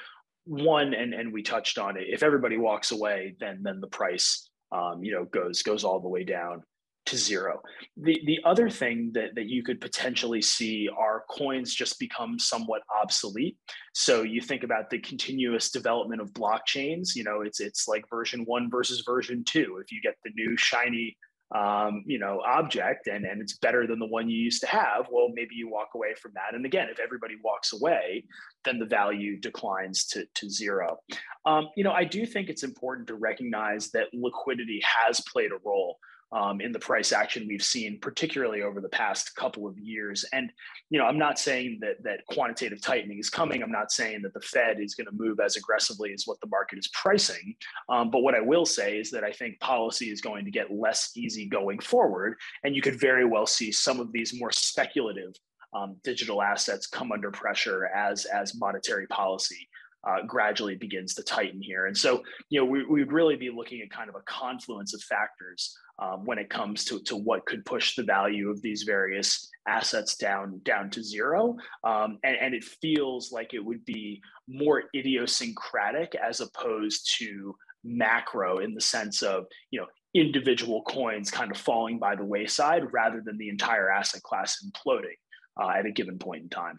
One, 0.44 0.92
and 0.92 1.14
and 1.14 1.32
we 1.32 1.42
touched 1.42 1.78
on 1.78 1.96
it. 1.96 2.04
If 2.08 2.22
everybody 2.22 2.58
walks 2.58 2.92
away, 2.92 3.36
then 3.40 3.62
then 3.62 3.80
the 3.80 3.86
price, 3.86 4.50
um, 4.70 5.02
you 5.02 5.12
know, 5.12 5.24
goes 5.24 5.62
goes 5.62 5.82
all 5.82 5.98
the 5.98 6.08
way 6.08 6.24
down 6.24 6.62
to 7.06 7.16
zero. 7.16 7.62
The 7.96 8.20
the 8.26 8.38
other 8.44 8.68
thing 8.68 9.12
that, 9.14 9.34
that 9.36 9.48
you 9.48 9.62
could 9.62 9.80
potentially 9.80 10.42
see 10.42 10.90
are 10.94 11.24
coins 11.30 11.74
just 11.74 11.98
become 11.98 12.38
somewhat 12.38 12.82
obsolete. 13.02 13.56
So 13.94 14.22
you 14.22 14.42
think 14.42 14.62
about 14.62 14.90
the 14.90 14.98
continuous 14.98 15.70
development 15.70 16.20
of 16.20 16.34
blockchains, 16.34 17.16
you 17.16 17.24
know, 17.24 17.40
it's 17.40 17.60
it's 17.60 17.88
like 17.88 18.04
version 18.10 18.42
one 18.44 18.68
versus 18.70 19.04
version 19.06 19.42
two. 19.44 19.80
If 19.82 19.90
you 19.90 20.02
get 20.02 20.16
the 20.22 20.32
new 20.36 20.54
shiny 20.58 21.16
um, 21.54 22.02
you 22.06 22.18
know, 22.18 22.40
object 22.46 23.08
and, 23.08 23.24
and 23.24 23.40
it's 23.40 23.58
better 23.58 23.86
than 23.86 23.98
the 23.98 24.06
one 24.06 24.28
you 24.28 24.38
used 24.38 24.60
to 24.62 24.66
have, 24.66 25.06
well, 25.10 25.28
maybe 25.34 25.54
you 25.54 25.68
walk 25.68 25.90
away 25.94 26.14
from 26.20 26.32
that. 26.34 26.54
And 26.54 26.64
again, 26.64 26.88
if 26.90 26.98
everybody 26.98 27.34
walks 27.44 27.72
away, 27.72 28.24
then 28.64 28.78
the 28.78 28.86
value 28.86 29.38
declines 29.38 30.06
to, 30.06 30.24
to 30.34 30.48
zero. 30.48 30.98
Um, 31.44 31.68
you 31.76 31.84
know, 31.84 31.92
I 31.92 32.04
do 32.04 32.24
think 32.24 32.48
it's 32.48 32.62
important 32.62 33.08
to 33.08 33.14
recognize 33.14 33.90
that 33.90 34.06
liquidity 34.14 34.80
has 34.84 35.20
played 35.20 35.52
a 35.52 35.58
role 35.64 35.98
um, 36.32 36.60
in 36.60 36.72
the 36.72 36.78
price 36.78 37.12
action 37.12 37.46
we've 37.46 37.62
seen, 37.62 37.98
particularly 38.00 38.62
over 38.62 38.80
the 38.80 38.88
past 38.88 39.36
couple 39.36 39.66
of 39.66 39.78
years. 39.78 40.24
And 40.32 40.52
you 40.90 40.98
know, 40.98 41.04
I'm 41.04 41.18
not 41.18 41.38
saying 41.38 41.78
that 41.82 42.02
that 42.04 42.24
quantitative 42.26 42.80
tightening 42.80 43.18
is 43.18 43.30
coming. 43.30 43.62
I'm 43.62 43.70
not 43.70 43.92
saying 43.92 44.22
that 44.22 44.34
the 44.34 44.40
Fed 44.40 44.80
is 44.80 44.94
going 44.94 45.06
to 45.06 45.12
move 45.12 45.40
as 45.40 45.56
aggressively 45.56 46.12
as 46.12 46.24
what 46.26 46.40
the 46.40 46.48
market 46.48 46.78
is 46.78 46.88
pricing. 46.88 47.54
Um, 47.88 48.10
but 48.10 48.20
what 48.20 48.34
I 48.34 48.40
will 48.40 48.66
say 48.66 48.98
is 48.98 49.10
that 49.10 49.24
I 49.24 49.32
think 49.32 49.60
policy 49.60 50.10
is 50.10 50.20
going 50.20 50.44
to 50.44 50.50
get 50.50 50.72
less 50.72 51.10
easy 51.16 51.46
going 51.46 51.78
forward, 51.78 52.36
and 52.64 52.74
you 52.74 52.82
could 52.82 52.98
very 52.98 53.24
well 53.24 53.46
see 53.46 53.70
some 53.70 54.00
of 54.00 54.12
these 54.12 54.38
more 54.38 54.52
speculative 54.52 55.34
um, 55.74 55.96
digital 56.04 56.42
assets 56.42 56.86
come 56.86 57.12
under 57.12 57.30
pressure 57.30 57.86
as 57.86 58.26
as 58.26 58.54
monetary 58.54 59.06
policy 59.06 59.68
uh, 60.08 60.26
gradually 60.26 60.74
begins 60.74 61.14
to 61.14 61.22
tighten 61.22 61.60
here. 61.62 61.86
And 61.86 61.96
so, 61.96 62.22
you 62.48 62.60
know, 62.60 62.66
we, 62.66 62.84
we 62.84 63.00
would 63.00 63.12
really 63.12 63.36
be 63.36 63.50
looking 63.50 63.80
at 63.82 63.90
kind 63.90 64.08
of 64.08 64.16
a 64.16 64.22
confluence 64.22 64.94
of 64.94 65.02
factors 65.02 65.76
um, 65.98 66.24
when 66.24 66.38
it 66.38 66.50
comes 66.50 66.84
to, 66.86 67.00
to 67.04 67.16
what 67.16 67.46
could 67.46 67.64
push 67.64 67.94
the 67.94 68.02
value 68.02 68.50
of 68.50 68.60
these 68.62 68.82
various 68.82 69.48
assets 69.68 70.16
down 70.16 70.60
down 70.64 70.90
to 70.90 71.02
zero. 71.02 71.56
Um, 71.84 72.18
and, 72.24 72.36
and 72.40 72.54
it 72.54 72.64
feels 72.64 73.30
like 73.30 73.54
it 73.54 73.64
would 73.64 73.84
be 73.84 74.20
more 74.48 74.84
idiosyncratic 74.94 76.14
as 76.16 76.40
opposed 76.40 77.14
to 77.18 77.54
macro 77.84 78.58
in 78.58 78.74
the 78.74 78.80
sense 78.80 79.22
of, 79.22 79.44
you 79.70 79.80
know, 79.80 79.86
individual 80.14 80.82
coins 80.82 81.30
kind 81.30 81.50
of 81.50 81.56
falling 81.56 81.98
by 81.98 82.14
the 82.14 82.24
wayside 82.24 82.82
rather 82.92 83.22
than 83.24 83.38
the 83.38 83.48
entire 83.48 83.90
asset 83.90 84.22
class 84.22 84.64
imploding 84.64 85.16
uh, 85.60 85.70
at 85.70 85.86
a 85.86 85.90
given 85.90 86.18
point 86.18 86.42
in 86.42 86.48
time. 86.48 86.78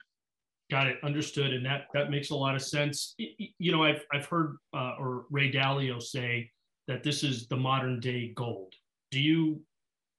Got 0.73 0.87
it. 0.87 0.97
Understood. 1.03 1.53
And 1.53 1.63
that 1.67 1.85
that 1.93 2.09
makes 2.09 2.31
a 2.31 2.35
lot 2.35 2.55
of 2.55 2.63
sense. 2.63 3.13
You 3.19 3.71
know, 3.71 3.83
I've 3.83 4.03
I've 4.11 4.25
heard 4.25 4.57
uh, 4.73 4.95
or 4.99 5.25
Ray 5.29 5.51
Dalio 5.51 6.01
say 6.01 6.49
that 6.87 7.03
this 7.03 7.23
is 7.23 7.47
the 7.47 7.55
modern 7.55 7.99
day 7.99 8.33
gold. 8.35 8.73
Do 9.11 9.19
you 9.21 9.61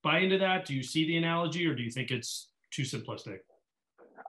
buy 0.04 0.20
into 0.20 0.38
that? 0.38 0.64
Do 0.64 0.72
you 0.72 0.84
see 0.84 1.08
the 1.08 1.16
analogy, 1.16 1.66
or 1.66 1.74
do 1.74 1.82
you 1.82 1.90
think 1.90 2.12
it's 2.12 2.52
too 2.72 2.82
simplistic? 2.82 3.38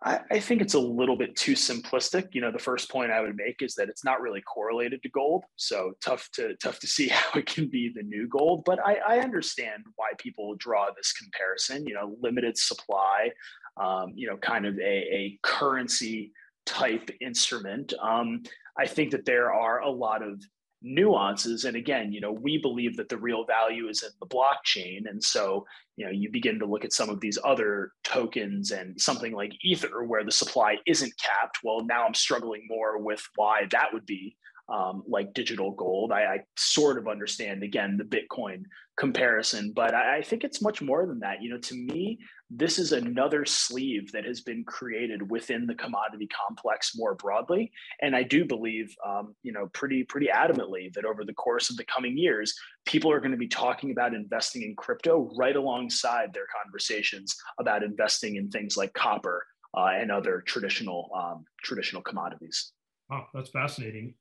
I, 0.04 0.20
I 0.32 0.40
think 0.40 0.62
it's 0.62 0.74
a 0.74 0.80
little 0.80 1.16
bit 1.16 1.36
too 1.36 1.54
simplistic. 1.54 2.30
You 2.34 2.42
know, 2.42 2.52
the 2.52 2.58
first 2.58 2.90
point 2.90 3.12
I 3.12 3.22
would 3.22 3.36
make 3.36 3.62
is 3.62 3.76
that 3.76 3.88
it's 3.88 4.04
not 4.04 4.20
really 4.20 4.42
correlated 4.42 5.04
to 5.04 5.10
gold, 5.10 5.44
so 5.58 5.94
tough 6.04 6.28
to 6.34 6.56
tough 6.56 6.80
to 6.80 6.88
see 6.96 7.08
how 7.08 7.38
it 7.40 7.46
can 7.46 7.68
be 7.68 7.92
the 7.94 8.02
new 8.02 8.28
gold. 8.28 8.64
But 8.66 8.80
I, 8.84 8.96
I 9.08 9.20
understand 9.20 9.84
why 9.96 10.08
people 10.18 10.56
draw 10.56 10.88
this 10.98 11.14
comparison. 11.14 11.86
You 11.86 11.94
know, 11.94 12.18
limited 12.20 12.58
supply, 12.58 13.30
um, 13.78 14.14
you 14.16 14.28
know, 14.28 14.38
kind 14.38 14.66
of 14.66 14.78
a, 14.80 14.82
a 14.82 15.40
currency 15.44 16.32
type 16.66 17.10
instrument. 17.22 17.94
Um, 18.02 18.44
I 18.78 18.88
think 18.88 19.12
that 19.12 19.26
there 19.26 19.54
are 19.54 19.82
a 19.82 19.90
lot 19.90 20.22
of 20.24 20.42
nuances. 20.86 21.66
And 21.66 21.76
again 21.76 22.12
you 22.14 22.22
know 22.22 22.32
we 22.32 22.60
believe 22.60 22.96
that 22.96 23.10
the 23.10 23.18
real 23.18 23.44
value 23.44 23.88
is 23.88 24.04
in 24.04 24.10
the 24.20 24.28
blockchain. 24.28 25.10
And 25.10 25.22
so 25.22 25.66
you 25.98 26.06
know 26.06 26.12
you 26.12 26.30
begin 26.32 26.60
to 26.60 26.66
look 26.66 26.86
at 26.86 26.94
some 26.94 27.10
of 27.10 27.20
these 27.20 27.40
other 27.44 27.92
tokens 28.04 28.72
and 28.72 29.00
something 29.02 29.34
like 29.34 29.54
ether 29.64 30.04
where 30.04 30.24
the 30.24 30.32
supply 30.32 30.78
isn't 30.86 31.14
capped. 31.20 31.60
Well 31.64 31.84
now 31.84 32.06
i'm 32.06 32.14
struggling 32.14 32.66
more 32.70 33.00
with 33.00 33.28
why 33.36 33.64
that 33.72 33.88
would 33.94 34.06
be 34.06 34.38
um, 34.68 35.04
like 35.08 35.34
digital 35.34 35.72
gold. 35.72 36.12
I, 36.12 36.24
I, 36.24 36.40
sort 36.58 36.98
of 36.98 37.08
understand 37.08 37.62
again 37.62 37.98
the 37.98 38.04
Bitcoin 38.04 38.64
comparison, 38.98 39.72
but 39.76 39.94
I, 39.94 40.18
I, 40.18 40.22
think 40.22 40.44
it's 40.44 40.62
much 40.62 40.82
more 40.82 41.06
than 41.06 41.20
that. 41.20 41.42
You 41.42 41.52
know, 41.52 41.60
to 41.60 41.76
me, 41.76 42.18
this 42.50 42.80
is 42.80 42.92
another 42.92 43.46
sleeve 43.46 44.12
that 44.12 44.26
has 44.26 44.42
been 44.42 44.64
created 44.64 45.30
within 45.30 45.68
the 45.68 45.76
commodity 45.76 46.28
complex 46.28 46.94
more 46.96 47.14
broadly, 47.14 47.72
and 48.02 48.16
I 48.16 48.24
do 48.24 48.44
believe, 48.44 48.96
um, 49.06 49.36
you 49.44 49.52
know, 49.52 49.68
pretty 49.74 50.04
pretty 50.04 50.28
adamantly 50.34 50.92
that 50.94 51.06
over 51.06 51.24
the 51.24 51.34
course 51.34 51.70
of 51.70 51.78
the 51.78 51.86
coming 51.86 52.18
years, 52.18 52.56
people 52.86 53.12
are 53.12 53.20
going 53.20 53.32
to 53.32 53.38
be 53.38 53.48
talking 53.48 53.92
about 53.92 54.16
investing 54.16 54.64
in 54.64 54.76
crypto 54.76 55.30
right 55.38 55.56
alongside 55.56 56.34
their 56.34 56.48
conversations 56.64 57.36
about 57.60 57.84
investing 57.84 58.38
in 58.38 58.50
things 58.50 58.78
like 58.78 58.94
copper 58.94 59.46
uh, 59.78 59.92
and 59.94 60.12
other 60.12 60.42
traditional 60.48 61.12
um, 61.16 61.46
traditional 61.64 62.02
commodities. 62.02 62.72
Wow, 63.12 63.28
that's 63.32 63.52
fascinating 63.52 64.16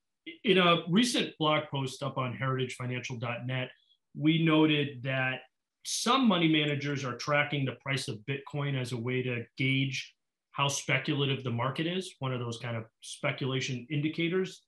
in 0.45 0.59
a 0.59 0.83
recent 0.89 1.37
blog 1.39 1.65
post 1.71 2.03
up 2.03 2.19
on 2.19 2.37
heritagefinancial.net, 2.37 3.71
we 4.17 4.45
noted 4.45 5.03
that 5.03 5.41
some 5.85 6.27
money 6.27 6.49
managers 6.49 7.05
are 7.05 7.17
tracking 7.17 7.65
the 7.65 7.77
price 7.83 8.09
of 8.09 8.19
Bitcoin 8.29 8.81
as 8.81 8.93
a 8.93 8.97
way 8.97 9.23
to 9.23 9.45
gauge 9.59 10.15
how 10.53 10.69
speculative 10.69 11.43
the 11.45 11.51
market 11.51 11.87
is, 11.87 12.15
one 12.21 12.33
of 12.33 12.41
those 12.41 12.59
kind 12.59 12.77
of 12.77 12.85
speculation 13.01 13.87
indicators. 13.91 14.63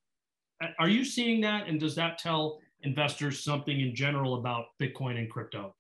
Are 0.79 0.89
you 0.89 1.05
seeing 1.05 1.41
that? 1.43 1.69
And 1.69 1.79
does 1.79 1.95
that 1.95 2.19
tell 2.19 2.59
investors 2.83 3.45
something 3.45 3.81
in 3.81 3.95
general 3.95 4.35
about 4.35 4.67
Bitcoin 4.83 5.19
and 5.19 5.31
crypto? 5.31 5.75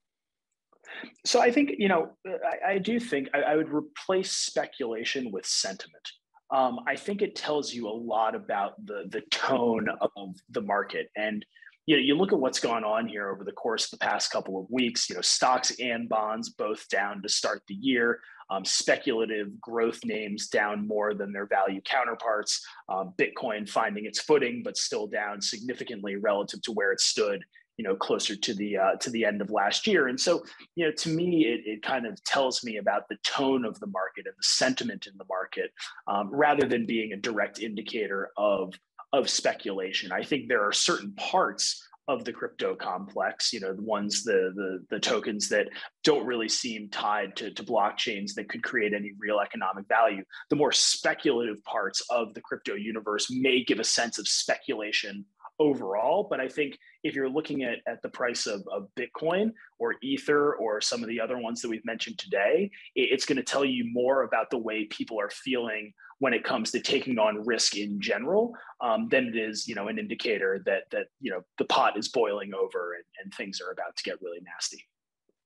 So 1.25 1.41
I 1.41 1.51
think, 1.51 1.73
you 1.79 1.89
know, 1.89 2.11
I, 2.27 2.75
I 2.75 2.79
do 2.79 3.01
think 3.01 3.29
I, 3.35 3.41
I 3.41 3.57
would 3.57 3.71
replace 3.71 4.33
speculation 4.33 5.33
with 5.33 5.45
sentiment 5.45 6.09
um, 6.51 6.81
I 6.87 6.97
think 6.97 7.23
it 7.23 7.35
tells 7.35 7.73
you 7.73 7.89
a 7.89 7.91
lot 7.91 8.35
about 8.35 8.75
the 8.85 9.05
the 9.09 9.23
tone 9.31 9.89
of 10.01 10.37
the 10.51 10.63
market. 10.63 11.11
And 11.17 11.45
you 11.87 11.97
know, 11.97 12.03
you 12.03 12.17
look 12.17 12.33
at 12.33 12.39
what's 12.39 12.59
gone 12.59 12.83
on 12.83 13.07
here 13.07 13.31
over 13.31 13.45
the 13.45 13.53
course 13.53 13.85
of 13.85 13.99
the 13.99 14.05
past 14.05 14.33
couple 14.33 14.61
of 14.61 14.67
weeks. 14.71 15.09
You 15.09 15.17
know, 15.17 15.23
stocks 15.23 15.73
and 15.81 16.09
bonds 16.09 16.51
both 16.51 16.89
down 16.89 17.23
to 17.23 17.29
start 17.29 17.63
the 17.69 17.75
year. 17.75 18.21
Um, 18.49 18.65
speculative 18.65 19.61
growth 19.61 20.01
names 20.05 20.47
down 20.47 20.87
more 20.87 21.15
than 21.15 21.33
their 21.33 21.47
value 21.47 21.81
counterparts. 21.85 22.65
Um, 22.89 23.13
Bitcoin 23.19 23.69
finding 23.69 24.05
its 24.05 24.21
footing, 24.21 24.63
but 24.65 24.77
still 24.77 25.09
down 25.09 25.41
significantly 25.41 26.15
relative 26.15 26.63
to 26.63 26.73
where 26.73 26.93
it 26.93 27.01
stood 27.01 27.45
you 27.77 27.85
know 27.85 27.95
closer 27.95 28.37
to 28.37 28.55
the 28.55 28.77
uh, 28.77 28.97
to 28.97 29.11
the 29.11 29.25
end 29.25 29.41
of 29.41 29.51
last 29.51 29.87
year. 29.87 30.09
And 30.09 30.21
so 30.21 30.45
you 30.75 30.85
know 30.85 30.93
to 30.93 31.09
me 31.09 31.47
it, 31.47 31.61
it 31.65 31.83
kind 31.83 32.07
of 32.07 32.23
tells 32.25 32.65
me 32.65 32.79
about 32.79 33.09
the 33.09 33.17
tone 33.25 33.65
of 33.65 33.79
the 33.81 33.87
market 33.87 34.27
and 34.27 34.35
the 34.37 34.43
sentiment 34.43 35.07
in 35.07 35.17
the 35.19 35.27
market 35.29 35.71
um, 36.09 36.29
rather 36.33 36.67
than 36.67 36.87
being 36.87 37.12
a 37.12 37.17
direct 37.17 37.59
indicator 37.59 38.31
of 38.37 38.75
of 39.12 39.31
speculation. 39.31 40.12
I 40.12 40.23
think 40.23 40.49
there 40.49 40.67
are 40.67 40.73
certain 40.73 41.12
parts 41.15 41.83
of 42.09 42.25
the 42.25 42.33
crypto 42.33 42.77
complex 42.77 43.53
you 43.53 43.59
know 43.59 43.75
the 43.75 43.83
ones 43.83 44.23
the, 44.23 44.53
the 44.55 44.85
the 44.91 45.01
tokens 45.01 45.49
that 45.49 45.67
don't 46.05 46.25
really 46.25 46.49
seem 46.49 46.89
tied 46.89 47.35
to, 47.35 47.51
to 47.51 47.65
blockchains 47.65 48.33
that 48.35 48.49
could 48.49 48.62
create 48.62 48.95
any 48.95 49.12
real 49.19 49.41
economic 49.41 49.87
value. 49.89 50.23
The 50.51 50.57
more 50.57 50.73
speculative 50.73 51.62
parts 51.65 52.01
of 52.11 52.33
the 52.35 52.41
crypto 52.41 52.75
universe 52.75 53.27
may 53.31 53.65
give 53.65 53.81
a 53.81 53.85
sense 53.85 54.19
of 54.19 54.29
speculation 54.29 55.25
overall. 55.59 56.27
But 56.29 56.40
I 56.40 56.49
think 56.49 56.79
if 57.03 57.14
you're 57.14 57.29
looking 57.29 57.62
at, 57.62 57.79
at 57.87 58.03
the 58.03 58.09
price 58.09 58.47
of, 58.47 58.66
of 58.71 58.88
Bitcoin 58.99 59.53
or 59.79 59.95
Ether 60.03 60.55
or 60.55 60.81
some 60.81 61.03
of 61.03 61.09
the 61.09 61.21
other 61.21 61.38
ones 61.38 61.62
that 61.62 61.69
we've 61.69 61.85
mentioned 61.85 62.19
today, 62.19 62.71
it, 62.95 63.09
it's 63.12 63.27
going 63.27 63.37
to 63.37 63.42
tell 63.42 63.64
you 63.64 63.85
more 63.92 64.23
about 64.23 64.51
the 64.51 64.59
way 64.59 64.85
people 64.87 65.21
are 65.21 65.31
feeling 65.31 65.92
when 66.19 66.33
it 66.33 66.45
comes 66.45 66.71
to 66.71 66.81
taking 66.81 67.19
on 67.19 67.45
risk 67.45 67.77
in 67.77 68.01
general 68.01 68.55
um, 68.81 69.09
than 69.11 69.27
it 69.27 69.37
is, 69.37 69.69
you 69.69 69.75
know, 69.75 69.88
an 69.88 69.99
indicator 69.99 70.62
that 70.64 70.85
that 70.90 71.07
you 71.21 71.31
know 71.31 71.42
the 71.59 71.64
pot 71.66 71.99
is 71.99 72.09
boiling 72.09 72.55
over 72.55 72.95
and, 72.95 73.05
and 73.23 73.35
things 73.35 73.61
are 73.61 73.71
about 73.71 73.97
to 73.97 74.03
get 74.03 74.21
really 74.23 74.40
nasty. 74.40 74.83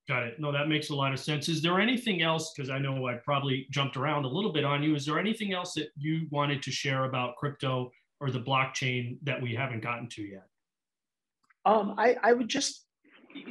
Got 0.08 0.24
it. 0.24 0.40
No, 0.40 0.50
that 0.50 0.68
makes 0.68 0.90
a 0.90 0.94
lot 0.94 1.12
of 1.12 1.20
sense. 1.20 1.48
Is 1.48 1.62
there 1.62 1.80
anything 1.80 2.20
else? 2.20 2.52
Because 2.52 2.68
I 2.68 2.78
know 2.78 3.06
I 3.06 3.14
probably 3.24 3.68
jumped 3.70 3.96
around 3.96 4.24
a 4.24 4.28
little 4.28 4.52
bit 4.52 4.64
on 4.64 4.82
you. 4.82 4.96
Is 4.96 5.06
there 5.06 5.20
anything 5.20 5.52
else 5.52 5.72
that 5.74 5.90
you 5.96 6.26
wanted 6.30 6.62
to 6.64 6.72
share 6.72 7.04
about 7.04 7.36
crypto 7.36 7.92
or 8.20 8.30
the 8.30 8.40
blockchain 8.40 9.18
that 9.22 9.40
we 9.40 9.54
haven't 9.54 9.82
gotten 9.82 10.08
to 10.08 10.22
yet? 10.22 10.46
Um, 11.64 11.94
I, 11.98 12.16
I 12.22 12.32
would 12.32 12.48
just 12.48 12.86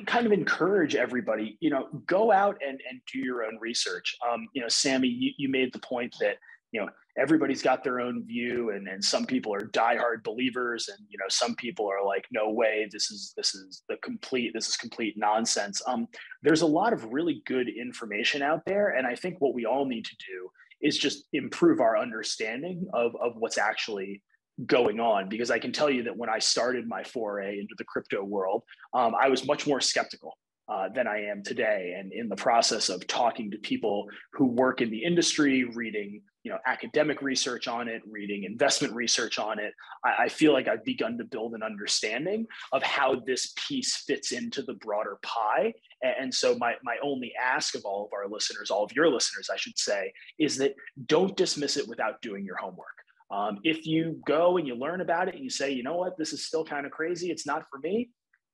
kind 0.05 0.25
of 0.25 0.31
encourage 0.31 0.95
everybody, 0.95 1.57
you 1.59 1.69
know, 1.69 1.87
go 2.05 2.31
out 2.31 2.57
and, 2.65 2.79
and 2.89 3.01
do 3.11 3.19
your 3.19 3.43
own 3.43 3.57
research. 3.59 4.15
Um, 4.29 4.47
you 4.53 4.61
know, 4.61 4.67
Sammy, 4.67 5.07
you, 5.07 5.31
you 5.37 5.49
made 5.49 5.73
the 5.73 5.79
point 5.79 6.15
that, 6.19 6.35
you 6.71 6.81
know, 6.81 6.89
everybody's 7.19 7.61
got 7.61 7.83
their 7.83 7.99
own 7.99 8.25
view 8.25 8.69
and, 8.71 8.87
and 8.87 9.03
some 9.03 9.25
people 9.25 9.53
are 9.53 9.67
diehard 9.67 10.23
believers 10.23 10.87
and 10.87 10.99
you 11.09 11.17
know 11.17 11.25
some 11.27 11.53
people 11.55 11.85
are 11.85 12.05
like 12.05 12.25
no 12.31 12.49
way 12.49 12.87
this 12.91 13.11
is 13.11 13.33
this 13.35 13.53
is 13.53 13.83
the 13.89 13.97
complete 13.97 14.51
this 14.53 14.69
is 14.69 14.77
complete 14.77 15.15
nonsense 15.17 15.81
um, 15.87 16.07
there's 16.43 16.61
a 16.61 16.67
lot 16.67 16.93
of 16.93 17.03
really 17.11 17.41
good 17.45 17.67
information 17.67 18.41
out 18.41 18.61
there 18.65 18.89
and 18.89 19.05
i 19.05 19.15
think 19.15 19.35
what 19.39 19.53
we 19.53 19.65
all 19.65 19.85
need 19.85 20.05
to 20.05 20.15
do 20.15 20.49
is 20.81 20.97
just 20.97 21.25
improve 21.33 21.81
our 21.81 21.97
understanding 21.97 22.87
of, 22.93 23.13
of 23.21 23.33
what's 23.35 23.57
actually 23.57 24.23
going 24.65 24.99
on 24.99 25.29
because 25.29 25.51
i 25.51 25.59
can 25.59 25.71
tell 25.71 25.89
you 25.89 26.03
that 26.03 26.15
when 26.15 26.29
i 26.29 26.39
started 26.39 26.87
my 26.87 27.03
foray 27.03 27.59
into 27.59 27.75
the 27.77 27.83
crypto 27.83 28.23
world 28.23 28.63
um, 28.93 29.15
i 29.19 29.29
was 29.29 29.45
much 29.45 29.65
more 29.67 29.79
skeptical 29.81 30.37
uh, 30.69 30.87
than 30.89 31.07
I 31.07 31.23
am 31.23 31.41
today. 31.41 31.95
And 31.97 32.13
in 32.13 32.29
the 32.29 32.35
process 32.35 32.89
of 32.89 33.05
talking 33.07 33.49
to 33.51 33.57
people 33.57 34.07
who 34.33 34.45
work 34.45 34.81
in 34.81 34.91
the 34.91 35.03
industry, 35.03 35.63
reading 35.63 36.21
you 36.43 36.51
know 36.51 36.59
academic 36.65 37.21
research 37.21 37.67
on 37.67 37.87
it, 37.87 38.01
reading 38.09 38.43
investment 38.43 38.93
research 38.93 39.39
on 39.39 39.57
it, 39.59 39.73
I, 40.05 40.25
I 40.25 40.29
feel 40.29 40.53
like 40.53 40.67
I've 40.67 40.85
begun 40.85 41.17
to 41.17 41.23
build 41.23 41.55
an 41.55 41.63
understanding 41.63 42.45
of 42.71 42.83
how 42.83 43.21
this 43.25 43.53
piece 43.67 43.97
fits 43.97 44.31
into 44.31 44.61
the 44.61 44.75
broader 44.75 45.17
pie. 45.23 45.73
And 46.03 46.33
so 46.33 46.55
my 46.59 46.75
my 46.83 46.97
only 47.01 47.33
ask 47.41 47.73
of 47.73 47.83
all 47.83 48.05
of 48.05 48.13
our 48.13 48.29
listeners, 48.29 48.69
all 48.69 48.83
of 48.83 48.93
your 48.93 49.09
listeners, 49.09 49.49
I 49.51 49.57
should 49.57 49.77
say, 49.77 50.13
is 50.37 50.57
that 50.57 50.75
don't 51.07 51.35
dismiss 51.35 51.77
it 51.77 51.87
without 51.87 52.21
doing 52.21 52.45
your 52.45 52.57
homework. 52.57 52.99
Um, 53.31 53.59
if 53.63 53.85
you 53.85 54.19
go 54.25 54.57
and 54.57 54.67
you 54.67 54.75
learn 54.75 55.01
about 55.01 55.27
it 55.27 55.35
and 55.35 55.43
you 55.43 55.49
say, 55.49 55.71
you 55.71 55.83
know 55.83 55.97
what, 55.97 56.17
this 56.17 56.33
is 56.33 56.45
still 56.45 56.65
kind 56.65 56.85
of 56.85 56.91
crazy, 56.91 57.29
it's 57.29 57.45
not 57.45 57.65
for 57.69 57.79
me, 57.79 58.09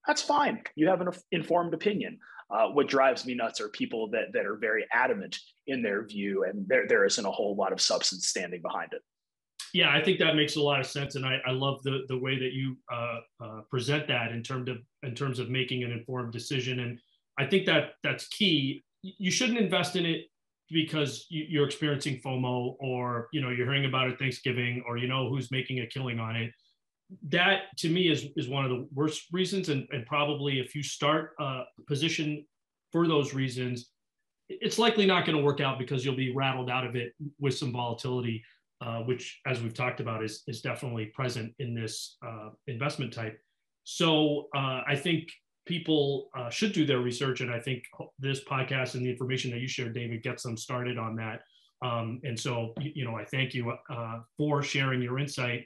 that's 0.05 0.21
fine. 0.21 0.61
You 0.75 0.87
have 0.89 1.01
an 1.01 1.09
informed 1.31 1.73
opinion. 1.73 2.19
Uh, 2.51 2.67
what 2.67 2.87
drives 2.87 3.25
me 3.25 3.33
nuts 3.33 3.59
are 3.59 3.69
people 3.69 4.09
that 4.11 4.31
that 4.33 4.45
are 4.45 4.57
very 4.57 4.85
adamant 4.93 5.39
in 5.65 5.81
their 5.81 6.05
view, 6.05 6.43
and 6.43 6.67
there 6.67 6.85
there 6.87 7.05
isn't 7.05 7.25
a 7.25 7.31
whole 7.31 7.55
lot 7.55 7.73
of 7.73 7.81
substance 7.81 8.27
standing 8.27 8.61
behind 8.61 8.93
it. 8.93 9.01
Yeah, 9.73 9.91
I 9.91 10.01
think 10.03 10.19
that 10.19 10.35
makes 10.35 10.55
a 10.55 10.61
lot 10.61 10.79
of 10.79 10.85
sense, 10.85 11.15
and 11.15 11.25
I, 11.25 11.39
I 11.47 11.51
love 11.51 11.81
the 11.83 12.01
the 12.07 12.17
way 12.17 12.37
that 12.37 12.53
you 12.53 12.77
uh, 12.93 13.19
uh, 13.43 13.61
present 13.71 14.07
that 14.09 14.31
in 14.31 14.43
terms 14.43 14.69
of 14.69 14.77
in 15.01 15.15
terms 15.15 15.39
of 15.39 15.49
making 15.49 15.83
an 15.83 15.91
informed 15.91 16.33
decision, 16.33 16.81
and 16.81 16.99
I 17.39 17.47
think 17.47 17.65
that 17.65 17.93
that's 18.03 18.27
key. 18.27 18.83
You 19.01 19.31
shouldn't 19.31 19.59
invest 19.59 19.95
in 19.95 20.05
it 20.05 20.25
because 20.71 21.25
you're 21.29 21.65
experiencing 21.65 22.19
FOMO, 22.25 22.75
or 22.79 23.27
you 23.31 23.41
know 23.41 23.49
you're 23.49 23.65
hearing 23.65 23.85
about 23.85 24.09
it 24.09 24.19
Thanksgiving, 24.19 24.83
or 24.87 24.97
you 24.97 25.07
know 25.07 25.29
who's 25.29 25.51
making 25.51 25.79
a 25.79 25.87
killing 25.87 26.19
on 26.19 26.35
it. 26.35 26.51
That 27.29 27.63
to 27.77 27.89
me 27.89 28.09
is 28.09 28.27
is 28.35 28.47
one 28.47 28.65
of 28.65 28.71
the 28.71 28.87
worst 28.93 29.25
reasons 29.31 29.69
and, 29.69 29.87
and 29.91 30.05
probably 30.05 30.59
if 30.59 30.73
you 30.73 30.81
start 30.81 31.31
a 31.39 31.63
position 31.87 32.45
for 32.91 33.07
those 33.07 33.33
reasons 33.33 33.91
it's 34.49 34.77
likely 34.77 35.05
not 35.05 35.25
going 35.25 35.37
to 35.37 35.43
work 35.43 35.59
out 35.59 35.79
because 35.79 36.05
you'll 36.05 36.15
be 36.15 36.33
rattled 36.33 36.69
out 36.69 36.85
of 36.85 36.95
it 36.95 37.13
with 37.39 37.57
some 37.57 37.71
volatility 37.71 38.43
uh, 38.81 38.99
which 38.99 39.39
as 39.47 39.61
we've 39.61 39.73
talked 39.73 39.99
about 39.99 40.23
is, 40.23 40.43
is 40.47 40.61
definitely 40.61 41.05
present 41.07 41.53
in 41.59 41.73
this 41.73 42.17
uh, 42.25 42.49
investment 42.67 43.13
type. 43.13 43.39
So 43.83 44.47
uh, 44.55 44.81
i 44.87 44.95
think 44.95 45.29
people 45.65 46.29
uh, 46.37 46.49
should 46.49 46.73
do 46.73 46.85
their 46.85 46.99
research 46.99 47.41
and 47.41 47.51
i 47.51 47.59
think 47.59 47.83
this 48.19 48.43
podcast 48.43 48.95
and 48.95 49.05
the 49.05 49.09
information 49.09 49.51
that 49.51 49.59
you 49.59 49.67
shared 49.67 49.93
david 49.93 50.23
gets 50.23 50.43
them 50.43 50.57
started 50.57 50.97
on 50.97 51.15
that 51.15 51.41
um, 51.83 52.19
and 52.23 52.39
so 52.39 52.73
you 52.79 53.05
know 53.05 53.15
i 53.15 53.25
thank 53.25 53.53
you 53.53 53.73
uh, 53.89 54.19
for 54.37 54.61
sharing 54.63 55.01
your 55.01 55.19
insight 55.19 55.65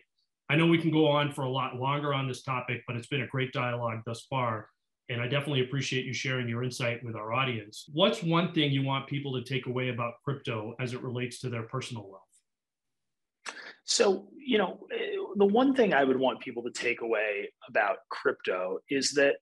I 0.50 0.56
know 0.56 0.66
we 0.66 0.80
can 0.80 0.90
go 0.90 1.08
on 1.08 1.32
for 1.32 1.44
a 1.44 1.50
lot 1.50 1.76
longer 1.76 2.12
on 2.12 2.28
this 2.28 2.42
topic, 2.42 2.82
but 2.88 2.96
it's 2.96 3.08
been 3.08 3.22
a 3.22 3.28
great 3.28 3.54
dialogue 3.54 4.02
thus 4.06 4.26
far. 4.30 4.68
And 5.08 5.22
I 5.22 5.28
definitely 5.28 5.62
appreciate 5.62 6.06
you 6.06 6.14
sharing 6.14 6.50
your 6.50 6.64
insight 6.64 7.04
with 7.04 7.16
our 7.16 7.34
audience. 7.34 7.86
What's 7.94 8.24
one 8.24 8.52
thing 8.54 8.72
you 8.72 8.84
want 8.84 9.08
people 9.08 9.34
to 9.34 9.44
take 9.44 9.68
away 9.68 9.90
about 9.90 10.16
crypto 10.24 10.76
as 10.80 10.94
it 10.94 11.04
relates 11.04 11.40
to 11.42 11.50
their 11.50 11.64
personal 11.64 12.10
wealth? 12.10 13.56
So, 13.86 14.28
you 14.38 14.58
know, 14.58 14.88
the 15.36 15.46
one 15.46 15.76
thing 15.76 15.94
I 15.94 16.04
would 16.04 16.20
want 16.20 16.40
people 16.42 16.64
to 16.64 16.72
take 16.72 17.02
away 17.02 17.52
about 17.68 17.98
crypto 18.10 18.80
is 18.90 19.12
that 19.14 19.38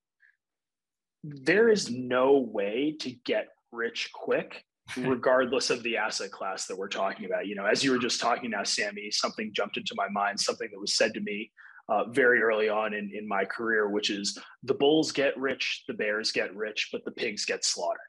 there 1.24 1.70
is 1.70 1.90
no 1.90 2.38
way 2.38 2.96
to 3.00 3.12
get 3.26 3.48
rich 3.72 4.10
quick 4.14 4.64
regardless 4.98 5.70
of 5.70 5.84
the 5.84 5.98
asset 5.98 6.32
class 6.32 6.66
that 6.68 6.78
we're 6.78 6.88
talking 6.88 7.26
about. 7.26 7.48
You 7.48 7.56
know, 7.56 7.66
as 7.66 7.84
you 7.84 7.92
were 7.92 7.98
just 7.98 8.22
talking 8.22 8.52
now, 8.52 8.64
Sammy, 8.64 9.12
something 9.12 9.52
jumped 9.54 9.78
into 9.78 9.94
my 9.96 10.08
mind, 10.10 10.40
something 10.40 10.70
that 10.72 10.80
was 10.80 10.96
said 10.96 11.14
to 11.14 11.20
me 11.20 11.52
uh, 11.90 12.06
very 12.10 12.42
early 12.42 12.70
on 12.70 12.94
in, 12.94 13.12
in 13.14 13.28
my 13.28 13.44
career, 13.46 13.90
which 13.90 14.10
is 14.10 14.38
the 14.64 14.74
bulls 14.74 15.12
get 15.12 15.38
rich, 15.38 15.84
the 15.88 15.94
bears 15.94 16.32
get 16.32 16.56
rich, 16.56 16.90
but 16.92 17.04
the 17.06 17.12
pigs 17.12 17.46
get 17.46 17.66
slaughtered. 17.66 18.00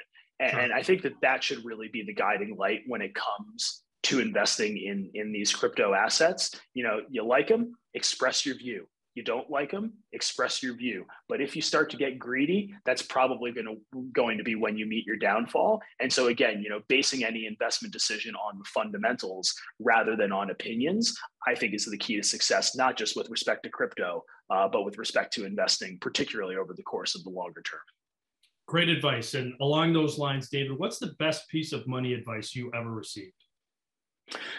And, 0.41 0.57
and 0.57 0.73
I 0.73 0.83
think 0.83 1.03
that 1.03 1.21
that 1.23 1.43
should 1.43 1.65
really 1.65 1.89
be 1.93 2.05
the 2.05 2.15
guiding 2.15 2.57
light 2.57 2.83
when 2.87 3.03
it 3.03 3.13
comes 3.15 3.83
to 4.05 4.21
investing 4.21 4.79
in 4.79 5.11
in 5.15 5.33
these 5.33 5.53
crypto 5.53 5.95
assets. 5.95 6.53
You 6.75 6.85
know, 6.85 7.01
you 7.11 7.25
like 7.25 7.49
them, 7.49 7.77
express 7.95 8.47
your 8.47 8.55
view 8.55 8.87
you 9.19 9.25
don't 9.25 9.51
like 9.51 9.73
them 9.73 9.93
express 10.13 10.63
your 10.63 10.75
view. 10.75 11.05
But 11.29 11.41
if 11.41 11.57
you 11.57 11.61
start 11.61 11.91
to 11.91 11.97
get 11.97 12.21
greedy 12.21 12.73
that's 12.87 13.03
probably 13.03 13.51
going 13.51 13.67
to 13.67 14.03
going 14.13 14.39
to 14.39 14.45
be 14.45 14.55
when 14.55 14.79
you 14.79 14.87
meet 14.87 15.05
your 15.05 15.17
downfall. 15.17 15.83
And 15.99 16.11
so 16.11 16.29
again 16.29 16.63
you 16.63 16.71
know 16.71 16.81
basing 16.87 17.25
any 17.25 17.47
investment 17.47 17.93
decision 17.93 18.37
on 18.37 18.63
fundamentals 18.63 19.53
rather 19.81 20.15
than 20.15 20.31
on 20.31 20.51
opinions 20.51 21.19
i 21.49 21.55
think 21.55 21.75
is 21.75 21.85
the 21.85 21.99
key 21.99 22.17
to 22.17 22.23
success 22.23 22.77
not 22.77 22.97
just 22.97 23.17
with 23.17 23.29
respect 23.29 23.65
to 23.65 23.71
crypto 23.71 24.23
uh, 24.51 24.69
but 24.69 24.85
with 24.85 24.99
respect 24.99 25.33
to 25.33 25.45
investing 25.45 25.99
particularly 26.01 26.55
over 26.55 26.73
the 26.75 26.83
course 26.85 27.17
of 27.17 27.25
the 27.25 27.31
longer 27.31 27.63
term. 27.63 27.81
Great 28.69 28.89
advice. 28.89 29.35
And 29.35 29.55
along 29.61 29.95
those 29.95 30.17
lines 30.17 30.49
david 30.49 30.79
what's 30.79 31.01
the 31.01 31.15
best 31.19 31.49
piece 31.49 31.73
of 31.73 31.89
money 31.89 32.15
advice 32.15 32.55
you 32.55 32.71
ever 32.73 32.93
received? 32.93 33.33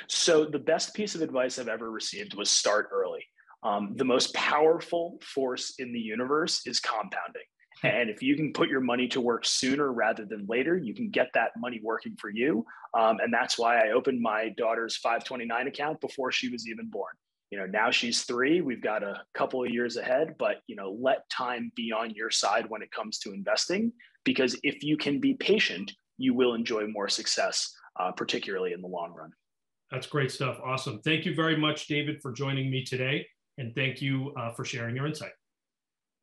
So 0.08 0.46
the 0.46 0.60
best 0.74 0.94
piece 0.94 1.16
of 1.16 1.22
advice 1.22 1.60
i've 1.60 1.76
ever 1.78 1.90
received 1.90 2.34
was 2.34 2.50
start 2.50 2.90
early 2.92 3.26
um, 3.64 3.94
the 3.96 4.06
most 4.06 4.34
powerful 4.34 5.20
force 5.22 5.74
in 5.80 5.92
the 5.94 6.00
universe 6.00 6.62
is 6.66 6.80
compounding. 6.80 7.44
And 7.82 8.10
if 8.10 8.22
you 8.22 8.36
can 8.36 8.52
put 8.52 8.68
your 8.68 8.82
money 8.82 9.08
to 9.10 9.22
work 9.22 9.46
sooner 9.46 9.94
rather 9.94 10.26
than 10.26 10.46
later, 10.50 10.78
you 10.78 10.94
can 10.94 11.10
get 11.10 11.30
that 11.34 11.52
money 11.58 11.80
working 11.82 12.18
for 12.20 12.30
you. 12.30 12.66
Um, 12.94 13.20
and 13.22 13.34
that's 13.34 13.58
why 13.58 13.78
I 13.78 13.92
opened 13.92 14.22
my 14.22 14.50
daughter's 14.58 14.98
529 14.98 15.68
account 15.68 16.02
before 16.02 16.30
she 16.30 16.50
was 16.50 16.68
even 16.68 16.90
born. 16.90 17.14
You 17.52 17.58
know, 17.58 17.66
now 17.66 17.90
she's 17.90 18.24
three. 18.24 18.60
We've 18.60 18.82
got 18.82 19.02
a 19.02 19.22
couple 19.34 19.64
of 19.64 19.72
years 19.72 19.96
ahead, 19.96 20.36
but 20.38 20.58
you 20.68 20.76
know, 20.76 20.98
let 21.00 21.30
time 21.30 21.72
be 21.76 21.94
on 21.94 22.12
your 22.12 22.30
side 22.30 22.66
when 22.70 22.82
it 22.82 22.92
comes 22.92 23.18
to 23.20 23.32
investing, 23.32 23.94
because 24.26 24.60
if 24.62 24.84
you 24.84 24.98
can 24.98 25.22
be 25.22 25.36
patient, 25.36 25.92
you 26.18 26.34
will 26.34 26.54
enjoy 26.54 26.86
more 26.86 27.08
success, 27.08 27.74
uh, 28.00 28.12
particularly 28.12 28.74
in 28.74 28.82
the 28.82 28.88
long 28.88 29.14
run. 29.14 29.32
That's 29.90 30.06
great 30.06 30.32
stuff. 30.32 30.60
Awesome. 30.64 31.00
Thank 31.02 31.26
you 31.26 31.34
very 31.34 31.58
much, 31.58 31.88
David, 31.88 32.22
for 32.22 32.32
joining 32.32 32.70
me 32.70 32.84
today. 32.84 33.26
And 33.60 33.76
thank 33.76 34.02
you 34.02 34.34
uh, 34.36 34.52
for 34.52 34.66
sharing 34.66 34.96
your 34.96 35.06
insight. 35.06 35.34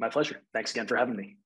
My 0.01 0.09
pleasure. 0.09 0.43
Thanks 0.53 0.73
again 0.73 0.87
for 0.87 0.97
having 0.97 1.17
me. 1.17 1.37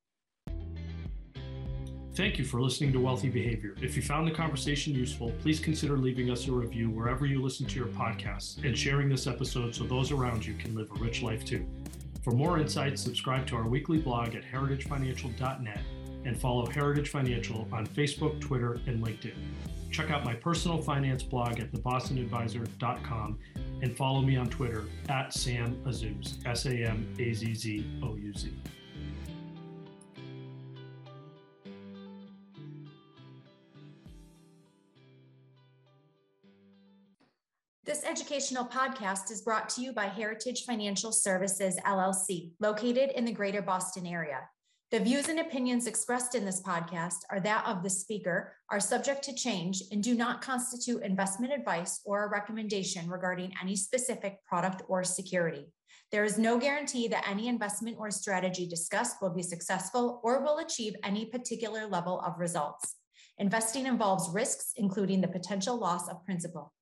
Thank 2.14 2.38
you 2.38 2.44
for 2.44 2.60
listening 2.60 2.92
to 2.92 3.00
Wealthy 3.00 3.28
Behavior. 3.28 3.74
If 3.80 3.96
you 3.96 4.02
found 4.02 4.26
the 4.26 4.32
conversation 4.32 4.94
useful, 4.94 5.32
please 5.40 5.60
consider 5.60 5.96
leaving 5.96 6.30
us 6.30 6.48
a 6.48 6.52
review 6.52 6.90
wherever 6.90 7.24
you 7.24 7.40
listen 7.40 7.66
to 7.66 7.76
your 7.76 7.88
podcasts 7.88 8.64
and 8.64 8.76
sharing 8.76 9.08
this 9.08 9.26
episode 9.26 9.74
so 9.74 9.84
those 9.84 10.10
around 10.10 10.44
you 10.44 10.54
can 10.54 10.74
live 10.74 10.90
a 10.90 10.94
rich 10.94 11.22
life 11.22 11.44
too. 11.44 11.64
For 12.22 12.32
more 12.32 12.58
insights, 12.58 13.02
subscribe 13.02 13.46
to 13.48 13.56
our 13.56 13.68
weekly 13.68 13.98
blog 13.98 14.34
at 14.34 14.44
heritagefinancial.net 14.44 15.80
and 16.24 16.38
follow 16.38 16.66
Heritage 16.66 17.08
Financial 17.08 17.66
on 17.72 17.86
Facebook, 17.86 18.40
Twitter, 18.40 18.80
and 18.86 19.02
LinkedIn. 19.02 19.36
Check 19.90 20.10
out 20.10 20.24
my 20.24 20.34
personal 20.34 20.82
finance 20.82 21.22
blog 21.22 21.58
at 21.60 21.72
thebostonadvisor.com 21.72 23.38
and 23.82 23.96
follow 23.96 24.20
me 24.20 24.36
on 24.36 24.48
Twitter 24.48 24.84
at 25.08 25.32
Sam 25.32 25.76
Azzouz, 25.86 26.44
S 26.46 26.66
A 26.66 26.70
M 26.70 27.14
A 27.18 27.32
Z 27.32 27.54
Z 27.54 28.00
O 28.02 28.16
U 28.16 28.32
Z. 28.34 28.52
This 37.90 38.04
educational 38.04 38.64
podcast 38.66 39.32
is 39.32 39.40
brought 39.42 39.68
to 39.70 39.80
you 39.80 39.92
by 39.92 40.04
Heritage 40.04 40.64
Financial 40.64 41.10
Services, 41.10 41.76
LLC, 41.84 42.52
located 42.60 43.10
in 43.16 43.24
the 43.24 43.32
greater 43.32 43.62
Boston 43.62 44.06
area. 44.06 44.48
The 44.90 44.98
views 44.98 45.28
and 45.28 45.38
opinions 45.38 45.86
expressed 45.86 46.34
in 46.34 46.44
this 46.44 46.60
podcast 46.60 47.18
are 47.30 47.38
that 47.42 47.64
of 47.64 47.84
the 47.84 47.90
speaker, 47.90 48.56
are 48.70 48.80
subject 48.80 49.22
to 49.22 49.32
change, 49.32 49.84
and 49.92 50.02
do 50.02 50.16
not 50.16 50.42
constitute 50.42 51.04
investment 51.04 51.52
advice 51.52 52.00
or 52.04 52.24
a 52.24 52.28
recommendation 52.28 53.08
regarding 53.08 53.52
any 53.62 53.76
specific 53.76 54.44
product 54.44 54.82
or 54.88 55.04
security. 55.04 55.66
There 56.10 56.24
is 56.24 56.38
no 56.38 56.58
guarantee 56.58 57.06
that 57.06 57.28
any 57.28 57.46
investment 57.46 57.98
or 58.00 58.10
strategy 58.10 58.66
discussed 58.66 59.22
will 59.22 59.30
be 59.30 59.44
successful 59.44 60.20
or 60.24 60.42
will 60.42 60.58
achieve 60.58 60.96
any 61.04 61.26
particular 61.26 61.86
level 61.86 62.20
of 62.22 62.40
results. 62.40 62.96
Investing 63.38 63.86
involves 63.86 64.28
risks, 64.34 64.72
including 64.74 65.20
the 65.20 65.28
potential 65.28 65.78
loss 65.78 66.08
of 66.08 66.24
principal. 66.24 66.72